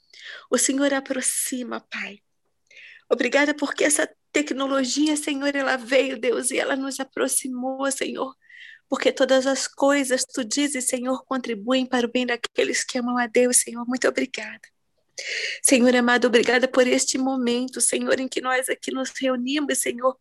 O 0.51 0.59
Senhor 0.59 0.93
aproxima, 0.95 1.81
Pai. 1.81 2.21
Obrigada 3.11 3.55
porque 3.55 3.85
essa 3.85 4.09
tecnologia, 4.33 5.17
Senhor, 5.17 5.55
ela 5.55 5.77
veio, 5.77 6.19
Deus, 6.19 6.51
e 6.51 6.59
ela 6.59 6.77
nos 6.77 7.01
aproximou, 7.01 7.91
Senhor. 7.91 8.35
Porque 8.89 9.13
todas 9.13 9.47
as 9.47 9.69
coisas, 9.69 10.25
tu 10.25 10.45
dizes, 10.45 10.89
Senhor, 10.89 11.25
contribuem 11.25 11.87
para 11.87 12.07
o 12.07 12.11
bem 12.11 12.27
daqueles 12.27 12.85
que 12.85 12.99
amam 12.99 13.19
a 13.19 13.27
Deus, 13.27 13.59
Senhor. 13.59 13.85
Muito 13.87 14.09
obrigada. 14.09 14.61
Senhor 15.63 15.95
amado, 15.95 16.27
obrigada 16.27 16.67
por 16.67 16.87
este 16.87 17.19
momento, 17.19 17.81
Senhor, 17.81 18.19
em 18.19 18.29
que 18.29 18.41
nós 18.41 18.69
aqui 18.69 18.93
nos 18.93 19.11
reunimos, 19.21 19.79
Senhor, 19.79 20.17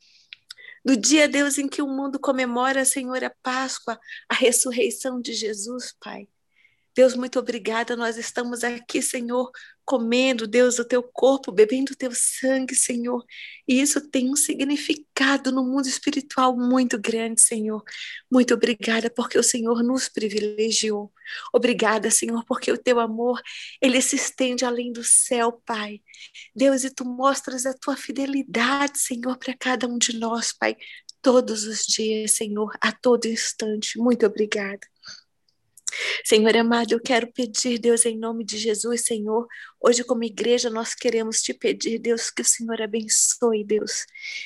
no 0.86 0.96
dia, 0.96 1.28
Deus, 1.28 1.58
em 1.58 1.68
que 1.68 1.82
o 1.82 1.88
mundo 1.88 2.20
comemora, 2.20 2.86
Senhor, 2.86 3.24
a 3.24 3.34
Páscoa, 3.42 4.00
a 4.28 4.34
ressurreição 4.34 5.22
de 5.22 5.34
Jesus, 5.34 5.96
Pai. 6.00 6.28
Deus, 6.96 7.16
muito 7.16 7.40
obrigada. 7.40 7.96
Nós 7.96 8.18
estamos 8.18 8.64
aqui, 8.64 9.02
Senhor, 9.02 9.50
comendo, 9.90 10.46
Deus, 10.46 10.78
o 10.78 10.86
teu 10.86 11.02
corpo, 11.02 11.52
bebendo 11.52 11.94
o 11.94 11.96
teu 11.96 12.12
sangue, 12.14 12.76
Senhor. 12.76 13.26
E 13.68 13.82
isso 13.82 14.00
tem 14.08 14.30
um 14.30 14.36
significado 14.36 15.52
no 15.52 15.64
mundo 15.64 15.88
espiritual 15.88 16.56
muito 16.56 17.00
grande, 17.00 17.42
Senhor. 17.42 17.84
Muito 18.32 18.54
obrigada 18.54 19.10
porque 19.10 19.40
o 19.40 19.42
Senhor 19.42 19.82
nos 19.82 20.08
privilegiou. 20.08 21.12
Obrigada, 21.52 22.12
Senhor, 22.12 22.46
porque 22.46 22.72
o 22.72 22.78
teu 22.78 23.00
amor, 23.00 23.42
ele 23.82 24.00
se 24.00 24.16
estende 24.16 24.64
além 24.64 24.92
do 24.92 25.04
céu, 25.04 25.54
Pai. 25.66 26.02
Deus, 26.56 26.84
e 26.84 26.94
tu 26.94 27.04
mostras 27.04 27.66
a 27.66 27.74
tua 27.74 27.98
fidelidade, 27.98 29.00
Senhor, 29.00 29.40
para 29.40 29.58
cada 29.58 29.88
um 29.88 29.98
de 29.98 30.20
nós, 30.20 30.54
Pai, 30.54 30.78
todos 31.20 31.64
os 31.64 31.84
dias, 31.88 32.34
Senhor, 32.34 32.78
a 32.80 32.92
todo 32.92 33.26
instante. 33.26 33.98
Muito 33.98 34.24
obrigada. 34.24 34.86
Senhor 36.26 36.56
amado, 36.58 36.94
eu 36.94 37.00
quero 37.00 37.32
pedir, 37.32 37.80
Deus, 37.80 38.06
em 38.06 38.18
nome 38.18 38.44
de 38.44 38.58
Jesus, 38.58 39.06
Senhor, 39.06 39.48
hoje 39.80 40.04
como 40.04 40.24
igreja 40.24 40.70
nós 40.70 40.94
queremos 40.94 41.42
te 41.42 41.54
pedir, 41.54 42.00
Deus, 42.00 42.30
que 42.30 42.42
o 42.42 42.46
Senhor 42.46 42.82
abençoe, 42.82 43.64
Deus, 43.64 44.06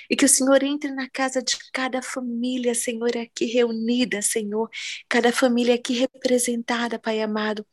e 0.10 0.16
que 0.16 0.26
o 0.26 0.30
Senhor 0.30 0.64
entre 0.64 0.92
na 0.92 1.10
casa 1.10 1.42
de 1.42 1.58
cada 1.72 2.02
família, 2.02 2.74
Senhor, 2.76 3.16
aqui 3.18 3.46
reunida, 3.46 4.22
Senhor, 4.22 4.70
cada 5.10 5.32
família 5.32 5.76
aqui 5.76 5.94
representada, 5.94 7.00
Pai 7.00 7.22
amado, 7.22 7.66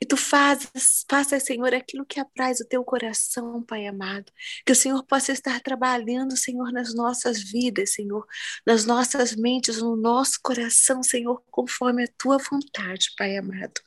e 0.00 0.06
tu 0.06 0.16
fazes, 0.16 1.04
faça, 1.08 1.38
Senhor, 1.40 1.74
aquilo 1.74 2.04
que 2.06 2.20
apraz 2.20 2.60
o 2.60 2.64
teu 2.64 2.82
coração, 2.84 3.62
Pai 3.62 3.86
amado. 3.86 4.32
Que 4.64 4.72
o 4.72 4.76
Senhor 4.76 5.02
possa 5.04 5.32
estar 5.32 5.60
trabalhando, 5.60 6.36
Senhor, 6.36 6.72
nas 6.72 6.94
nossas 6.94 7.42
vidas, 7.42 7.92
Senhor, 7.92 8.26
nas 8.66 8.84
nossas 8.84 9.34
mentes, 9.34 9.78
no 9.78 9.96
nosso 9.96 10.38
coração, 10.42 11.02
Senhor, 11.02 11.42
conforme 11.50 12.04
a 12.04 12.08
tua 12.18 12.38
vontade, 12.38 13.12
Pai 13.16 13.36
amado. 13.36 13.80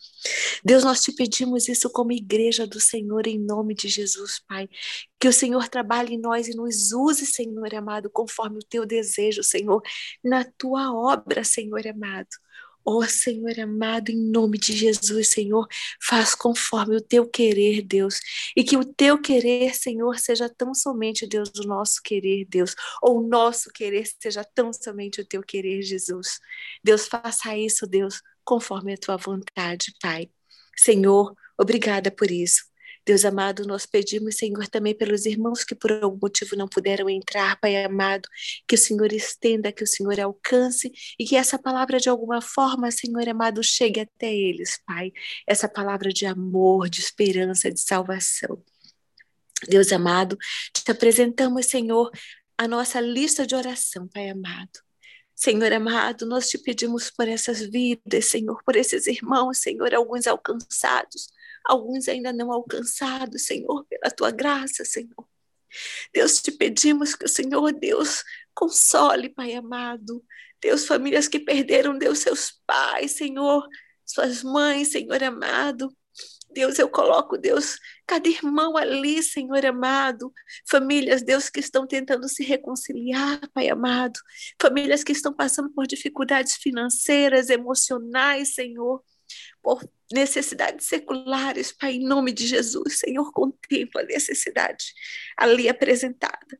Deus, 0.63 0.83
nós 0.83 1.01
te 1.01 1.11
pedimos 1.11 1.67
isso 1.67 1.89
como 1.89 2.11
igreja 2.11 2.67
do 2.67 2.79
Senhor, 2.79 3.25
em 3.27 3.39
nome 3.39 3.73
de 3.73 3.87
Jesus, 3.87 4.39
Pai. 4.47 4.69
Que 5.19 5.27
o 5.27 5.33
Senhor 5.33 5.67
trabalhe 5.67 6.15
em 6.15 6.19
nós 6.19 6.47
e 6.47 6.55
nos 6.55 6.91
use, 6.91 7.25
Senhor 7.25 7.73
amado, 7.73 8.09
conforme 8.09 8.57
o 8.57 8.65
teu 8.67 8.85
desejo, 8.85 9.43
Senhor, 9.43 9.81
na 10.23 10.43
tua 10.43 10.93
obra, 10.93 11.43
Senhor 11.43 11.85
amado. 11.87 12.29
Ó 12.85 12.97
oh, 12.97 13.03
Senhor 13.03 13.59
amado, 13.59 14.09
em 14.09 14.17
nome 14.17 14.57
de 14.57 14.73
Jesus, 14.73 15.29
Senhor, 15.29 15.67
faz 16.01 16.33
conforme 16.33 16.95
o 16.95 17.01
teu 17.01 17.27
querer, 17.27 17.81
Deus. 17.81 18.19
E 18.55 18.63
que 18.63 18.77
o 18.77 18.85
teu 18.85 19.19
querer, 19.21 19.75
Senhor, 19.75 20.17
seja 20.17 20.49
tão 20.49 20.73
somente, 20.73 21.27
Deus, 21.27 21.51
o 21.57 21.67
nosso 21.67 22.01
querer, 22.03 22.45
Deus. 22.45 22.75
Ou 23.01 23.19
o 23.19 23.27
nosso 23.27 23.69
querer 23.71 24.07
seja 24.19 24.43
tão 24.43 24.73
somente 24.73 25.21
o 25.21 25.25
teu 25.25 25.43
querer, 25.43 25.81
Jesus. 25.81 26.39
Deus, 26.83 27.07
faça 27.07 27.55
isso, 27.57 27.85
Deus, 27.85 28.21
conforme 28.43 28.93
a 28.93 28.97
tua 28.97 29.17
vontade, 29.17 29.93
Pai. 30.01 30.29
Senhor, 30.77 31.35
obrigada 31.57 32.09
por 32.09 32.31
isso. 32.31 32.70
Deus 33.05 33.25
amado, 33.25 33.65
nós 33.65 33.85
pedimos, 33.85 34.35
Senhor, 34.37 34.67
também 34.67 34.95
pelos 34.95 35.25
irmãos 35.25 35.63
que 35.63 35.73
por 35.73 35.91
algum 35.91 36.19
motivo 36.21 36.55
não 36.55 36.67
puderam 36.67 37.09
entrar, 37.09 37.59
Pai 37.59 37.83
amado, 37.83 38.27
que 38.67 38.75
o 38.75 38.77
Senhor 38.77 39.11
estenda, 39.11 39.71
que 39.71 39.83
o 39.83 39.87
Senhor 39.87 40.19
alcance 40.19 40.91
e 41.19 41.25
que 41.25 41.35
essa 41.35 41.57
palavra 41.57 41.99
de 41.99 42.09
alguma 42.09 42.41
forma, 42.41 42.91
Senhor 42.91 43.27
amado, 43.27 43.63
chegue 43.63 44.01
até 44.01 44.33
eles, 44.33 44.79
Pai. 44.85 45.11
Essa 45.47 45.67
palavra 45.67 46.09
de 46.09 46.25
amor, 46.25 46.89
de 46.89 46.99
esperança, 46.99 47.71
de 47.71 47.81
salvação. 47.81 48.63
Deus 49.67 49.91
amado, 49.91 50.37
te 50.73 50.91
apresentamos, 50.91 51.67
Senhor, 51.67 52.11
a 52.57 52.67
nossa 52.67 52.99
lista 53.01 53.45
de 53.45 53.55
oração, 53.55 54.07
Pai 54.07 54.29
amado. 54.29 54.79
Senhor 55.35 55.73
amado, 55.73 56.27
nós 56.27 56.49
te 56.49 56.59
pedimos 56.59 57.09
por 57.09 57.27
essas 57.27 57.61
vidas, 57.61 58.25
Senhor, 58.25 58.61
por 58.63 58.75
esses 58.75 59.07
irmãos, 59.07 59.57
Senhor, 59.57 59.91
alguns 59.95 60.27
alcançados, 60.27 61.29
alguns 61.65 62.07
ainda 62.07 62.33
não 62.33 62.51
alcançados, 62.51 63.45
Senhor, 63.45 63.85
pela 63.85 64.11
tua 64.11 64.31
graça, 64.31 64.83
Senhor. 64.85 65.27
Deus, 66.13 66.41
te 66.41 66.51
pedimos 66.51 67.15
que 67.15 67.25
o 67.25 67.29
Senhor, 67.29 67.71
Deus, 67.71 68.23
console, 68.53 69.29
Pai 69.29 69.53
amado. 69.53 70.23
Deus, 70.61 70.85
famílias 70.85 71.27
que 71.27 71.39
perderam, 71.39 71.97
Deus, 71.97 72.19
seus 72.19 72.61
pais, 72.67 73.11
Senhor, 73.11 73.67
suas 74.05 74.43
mães, 74.43 74.89
Senhor 74.91 75.23
amado. 75.23 75.95
Deus, 76.53 76.77
eu 76.77 76.89
coloco, 76.89 77.37
Deus, 77.37 77.79
cada 78.05 78.27
irmão 78.27 78.75
ali, 78.75 79.23
Senhor 79.23 79.65
amado. 79.65 80.33
Famílias, 80.69 81.23
Deus, 81.23 81.49
que 81.49 81.61
estão 81.61 81.87
tentando 81.87 82.27
se 82.27 82.43
reconciliar, 82.43 83.39
Pai 83.53 83.69
amado. 83.69 84.19
Famílias 84.61 85.03
que 85.03 85.13
estão 85.13 85.33
passando 85.33 85.71
por 85.71 85.87
dificuldades 85.87 86.55
financeiras, 86.55 87.49
emocionais, 87.49 88.53
Senhor 88.53 89.01
por 89.61 89.83
necessidades 90.11 90.87
seculares, 90.87 91.71
Pai, 91.71 91.93
em 91.93 92.05
nome 92.05 92.31
de 92.31 92.45
Jesus, 92.45 92.99
Senhor, 92.99 93.31
contempla 93.31 94.01
a 94.01 94.05
necessidade 94.05 94.93
ali 95.37 95.69
apresentada. 95.69 96.59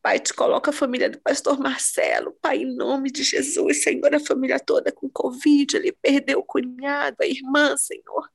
Pai, 0.00 0.20
te 0.20 0.32
coloca 0.32 0.70
a 0.70 0.72
família 0.72 1.10
do 1.10 1.18
pastor 1.20 1.58
Marcelo, 1.58 2.36
Pai, 2.40 2.58
em 2.58 2.76
nome 2.76 3.10
de 3.10 3.22
Jesus, 3.22 3.82
Senhor, 3.82 4.14
a 4.14 4.20
família 4.20 4.60
toda 4.60 4.92
com 4.92 5.08
Covid, 5.08 5.76
ele 5.76 5.92
perdeu 5.92 6.38
o 6.40 6.44
cunhado, 6.44 7.16
a 7.20 7.26
irmã, 7.26 7.76
Senhor. 7.76 8.28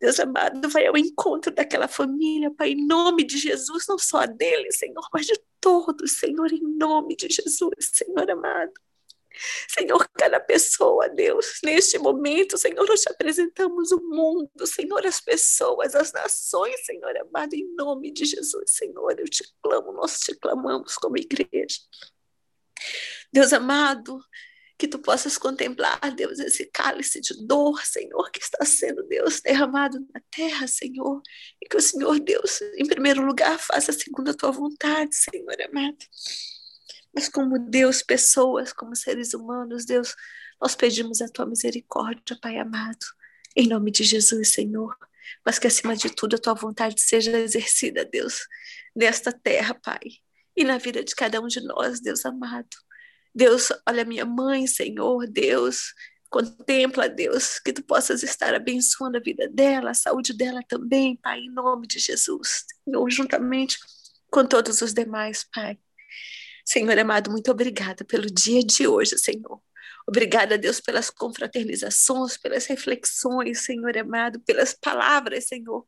Deus 0.00 0.20
amado, 0.20 0.68
vai 0.68 0.86
ao 0.86 0.96
encontro 0.96 1.50
daquela 1.54 1.88
família, 1.88 2.50
Pai, 2.50 2.70
em 2.70 2.86
nome 2.86 3.24
de 3.24 3.38
Jesus, 3.38 3.84
não 3.88 3.98
só 3.98 4.26
dele, 4.26 4.70
Senhor, 4.72 5.06
mas 5.12 5.26
de 5.26 5.38
todos, 5.60 6.18
Senhor, 6.18 6.52
em 6.52 6.62
nome 6.76 7.16
de 7.16 7.28
Jesus, 7.30 7.74
Senhor 7.80 8.30
amado. 8.30 8.72
Senhor, 9.68 10.08
cada 10.14 10.40
pessoa, 10.40 11.08
Deus, 11.08 11.60
neste 11.64 11.98
momento, 11.98 12.56
Senhor, 12.58 12.86
nós 12.86 13.00
te 13.00 13.10
apresentamos 13.10 13.92
o 13.92 14.00
mundo, 14.00 14.66
Senhor, 14.66 15.06
as 15.06 15.20
pessoas, 15.20 15.94
as 15.94 16.12
nações, 16.12 16.84
Senhor 16.84 17.16
amado, 17.18 17.54
em 17.54 17.74
nome 17.74 18.12
de 18.12 18.24
Jesus, 18.24 18.70
Senhor, 18.70 19.18
eu 19.18 19.28
te 19.28 19.44
clamo, 19.62 19.92
nós 19.92 20.18
te 20.20 20.34
clamamos 20.34 20.94
como 20.96 21.16
igreja. 21.16 21.78
Deus 23.32 23.52
amado, 23.52 24.20
que 24.78 24.86
tu 24.86 24.98
possas 24.98 25.38
contemplar, 25.38 25.98
Deus, 26.14 26.38
esse 26.38 26.66
cálice 26.66 27.20
de 27.20 27.46
dor, 27.46 27.80
Senhor, 27.84 28.30
que 28.30 28.40
está 28.40 28.64
sendo, 28.64 29.02
Deus, 29.04 29.40
derramado 29.40 29.98
na 30.12 30.20
terra, 30.30 30.66
Senhor, 30.66 31.22
e 31.62 31.68
que 31.68 31.76
o 31.76 31.80
Senhor, 31.80 32.20
Deus, 32.20 32.60
em 32.76 32.86
primeiro 32.86 33.24
lugar, 33.24 33.58
faça 33.58 33.92
segundo 33.92 34.30
a 34.30 34.34
tua 34.34 34.50
vontade, 34.50 35.14
Senhor 35.14 35.56
amado. 35.62 35.96
Mas 37.16 37.30
como 37.30 37.58
Deus, 37.58 38.02
pessoas, 38.02 38.74
como 38.74 38.94
seres 38.94 39.32
humanos, 39.32 39.86
Deus, 39.86 40.14
nós 40.60 40.76
pedimos 40.76 41.22
a 41.22 41.28
tua 41.28 41.46
misericórdia, 41.46 42.38
Pai 42.42 42.58
amado, 42.58 43.06
em 43.56 43.66
nome 43.66 43.90
de 43.90 44.04
Jesus, 44.04 44.52
Senhor. 44.52 44.94
Mas 45.42 45.58
que 45.58 45.66
acima 45.66 45.96
de 45.96 46.10
tudo 46.14 46.36
a 46.36 46.38
tua 46.38 46.52
vontade 46.52 47.00
seja 47.00 47.30
exercida, 47.38 48.04
Deus, 48.04 48.46
nesta 48.94 49.32
terra, 49.32 49.72
Pai. 49.72 50.20
e 50.54 50.62
na 50.62 50.76
vida 50.76 51.02
de 51.02 51.14
cada 51.14 51.40
um 51.40 51.46
de 51.46 51.60
nós, 51.62 52.00
Deus 52.00 52.24
amado. 52.26 52.68
Deus, 53.34 53.70
olha 53.88 54.04
minha 54.04 54.26
mãe, 54.26 54.66
Senhor, 54.66 55.26
Deus, 55.26 55.94
contempla, 56.28 57.08
Deus, 57.08 57.58
que 57.58 57.72
tu 57.72 57.82
possas 57.82 58.22
estar 58.22 58.54
abençoando 58.54 59.16
a 59.16 59.20
vida 59.20 59.48
dela, 59.48 59.90
a 59.90 59.94
saúde 59.94 60.34
dela 60.34 60.60
também, 60.68 61.16
Pai, 61.16 61.40
em 61.40 61.50
nome 61.50 61.86
de 61.86 61.98
Jesus, 61.98 62.64
Senhor, 62.84 63.10
juntamente 63.10 63.78
com 64.30 64.44
todos 64.46 64.82
os 64.82 64.92
demais, 64.92 65.46
Pai. 65.54 65.78
Senhor 66.66 66.98
amado, 66.98 67.30
muito 67.30 67.48
obrigada 67.48 68.04
pelo 68.04 68.26
dia 68.26 68.60
de 68.60 68.88
hoje, 68.88 69.16
Senhor. 69.16 69.62
Obrigada, 70.04 70.58
Deus, 70.58 70.80
pelas 70.80 71.10
confraternizações, 71.10 72.36
pelas 72.36 72.66
reflexões, 72.66 73.64
Senhor 73.64 73.96
amado, 73.96 74.40
pelas 74.40 74.74
palavras, 74.74 75.46
Senhor, 75.46 75.86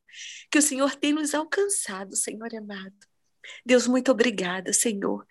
que 0.48 0.58
o 0.58 0.62
Senhor 0.62 0.94
tem 0.94 1.12
nos 1.12 1.34
alcançado, 1.34 2.14
Senhor 2.14 2.48
amado. 2.54 2.94
Deus, 3.66 3.88
muito 3.88 4.12
obrigada, 4.12 4.72
Senhor. 4.72 5.26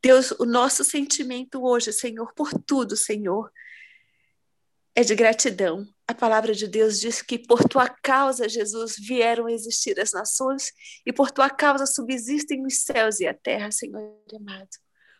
Deus, 0.00 0.30
o 0.32 0.44
nosso 0.44 0.84
sentimento 0.84 1.64
hoje, 1.64 1.92
Senhor, 1.92 2.32
por 2.34 2.52
tudo, 2.52 2.96
Senhor, 2.96 3.50
é 4.94 5.02
de 5.02 5.16
gratidão. 5.16 5.84
A 6.06 6.14
palavra 6.14 6.54
de 6.54 6.68
Deus 6.68 7.00
diz 7.00 7.22
que 7.22 7.38
por 7.38 7.64
tua 7.64 7.88
causa, 7.88 8.48
Jesus, 8.48 8.94
vieram 8.98 9.48
existir 9.48 9.98
as 9.98 10.12
nações 10.12 10.72
e 11.04 11.12
por 11.12 11.32
tua 11.32 11.50
causa 11.50 11.86
subsistem 11.86 12.64
os 12.64 12.80
céus 12.82 13.18
e 13.18 13.26
a 13.26 13.34
terra, 13.34 13.72
Senhor 13.72 14.00
amado. 14.32 14.68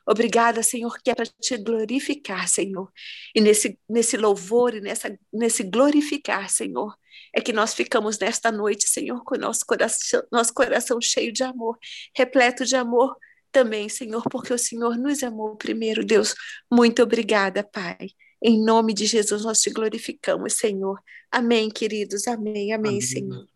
Obrigada, 0.06 0.62
Senhor, 0.62 0.98
que 1.02 1.10
é 1.10 1.14
para 1.14 1.26
te 1.26 1.56
glorificar, 1.58 2.48
Senhor. 2.48 2.90
E 3.34 3.40
nesse, 3.40 3.78
nesse 3.88 4.16
louvor 4.16 4.74
e 4.74 4.80
nessa, 4.80 5.16
nesse 5.32 5.62
glorificar, 5.62 6.50
Senhor, 6.50 6.96
é 7.34 7.40
que 7.40 7.52
nós 7.52 7.74
ficamos 7.74 8.18
nesta 8.18 8.50
noite, 8.52 8.88
Senhor, 8.88 9.22
com 9.24 9.36
nosso 9.36 9.64
coração, 9.64 10.22
nosso 10.30 10.52
coração 10.52 11.00
cheio 11.00 11.32
de 11.32 11.42
amor, 11.42 11.78
repleto 12.14 12.64
de 12.64 12.76
amor 12.76 13.16
também, 13.50 13.88
Senhor, 13.88 14.22
porque 14.30 14.52
o 14.52 14.58
Senhor 14.58 14.96
nos 14.96 15.22
amou 15.22 15.56
primeiro, 15.56 16.04
Deus. 16.04 16.34
Muito 16.70 17.02
obrigada, 17.02 17.62
Pai. 17.62 18.08
Em 18.42 18.62
nome 18.62 18.92
de 18.92 19.06
Jesus 19.06 19.44
nós 19.44 19.60
te 19.60 19.70
glorificamos, 19.70 20.54
Senhor. 20.54 21.00
Amém, 21.30 21.70
queridos. 21.70 22.26
Amém, 22.26 22.72
amém, 22.72 22.74
amém. 22.74 23.00
Senhor. 23.00 23.46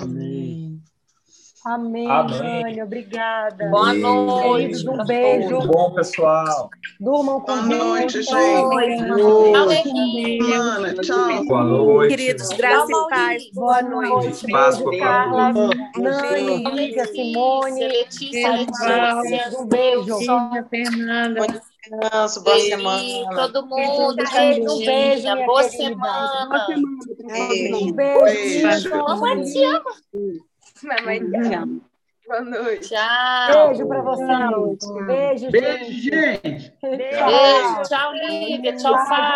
Amém. 0.00 0.82
Amém, 1.64 2.10
Amém. 2.10 2.82
Obrigada. 2.82 3.68
Boa 3.68 3.92
noite. 3.92 4.88
Um 4.88 5.04
beijo. 5.04 5.48
Tudo 5.60 5.68
bom, 5.68 5.92
pessoal. 5.92 6.70
Durmam 6.98 7.40
com 7.40 7.46
Boa 7.46 7.62
noite, 7.62 8.22
gente. 8.22 8.32
Tchau. 11.02 11.44
Boa 11.44 11.64
noite. 11.64 12.16
Queridos, 12.16 12.48
graça 12.48 12.90
e 12.90 13.08
paz. 13.10 13.42
Boa 13.52 13.82
noite. 13.82 14.46
Beijo, 14.46 14.98
Carla. 14.98 15.52
Nani, 15.98 16.64
Lívia, 16.64 17.06
Simone. 17.06 17.88
Letícia, 17.88 18.52
Letícia. 18.52 19.60
Um 19.60 19.66
beijo. 19.66 20.18
Fernanda. 20.70 21.46
Descanso, 21.82 22.42
boa 22.42 22.58
semana. 22.58 23.02
Todo 23.34 23.66
mundo, 23.66 24.12
Um 24.12 24.78
beijo, 24.84 25.24
boa 25.46 25.62
querida. 25.62 25.68
semana. 25.70 26.66
Um 27.28 27.92
beijo. 27.92 28.90
Mamãe 28.90 29.42
te 29.42 29.62
ama. 29.64 29.84
Te 30.80 31.54
ama. 31.54 31.80
Boa 32.26 32.40
noite. 32.42 32.88
Tchau. 32.88 33.68
Beijo 33.68 33.88
pra 33.88 34.02
vocês. 34.02 34.28
Beijo, 35.06 35.50
Beijo, 35.50 35.92
gente. 35.92 36.72
Beijo. 36.80 37.26
Beijo. 37.26 37.82
Tchau, 37.88 38.12
Lívia. 38.12 38.76
Tchau, 38.76 38.94
Fábio. 39.06 39.24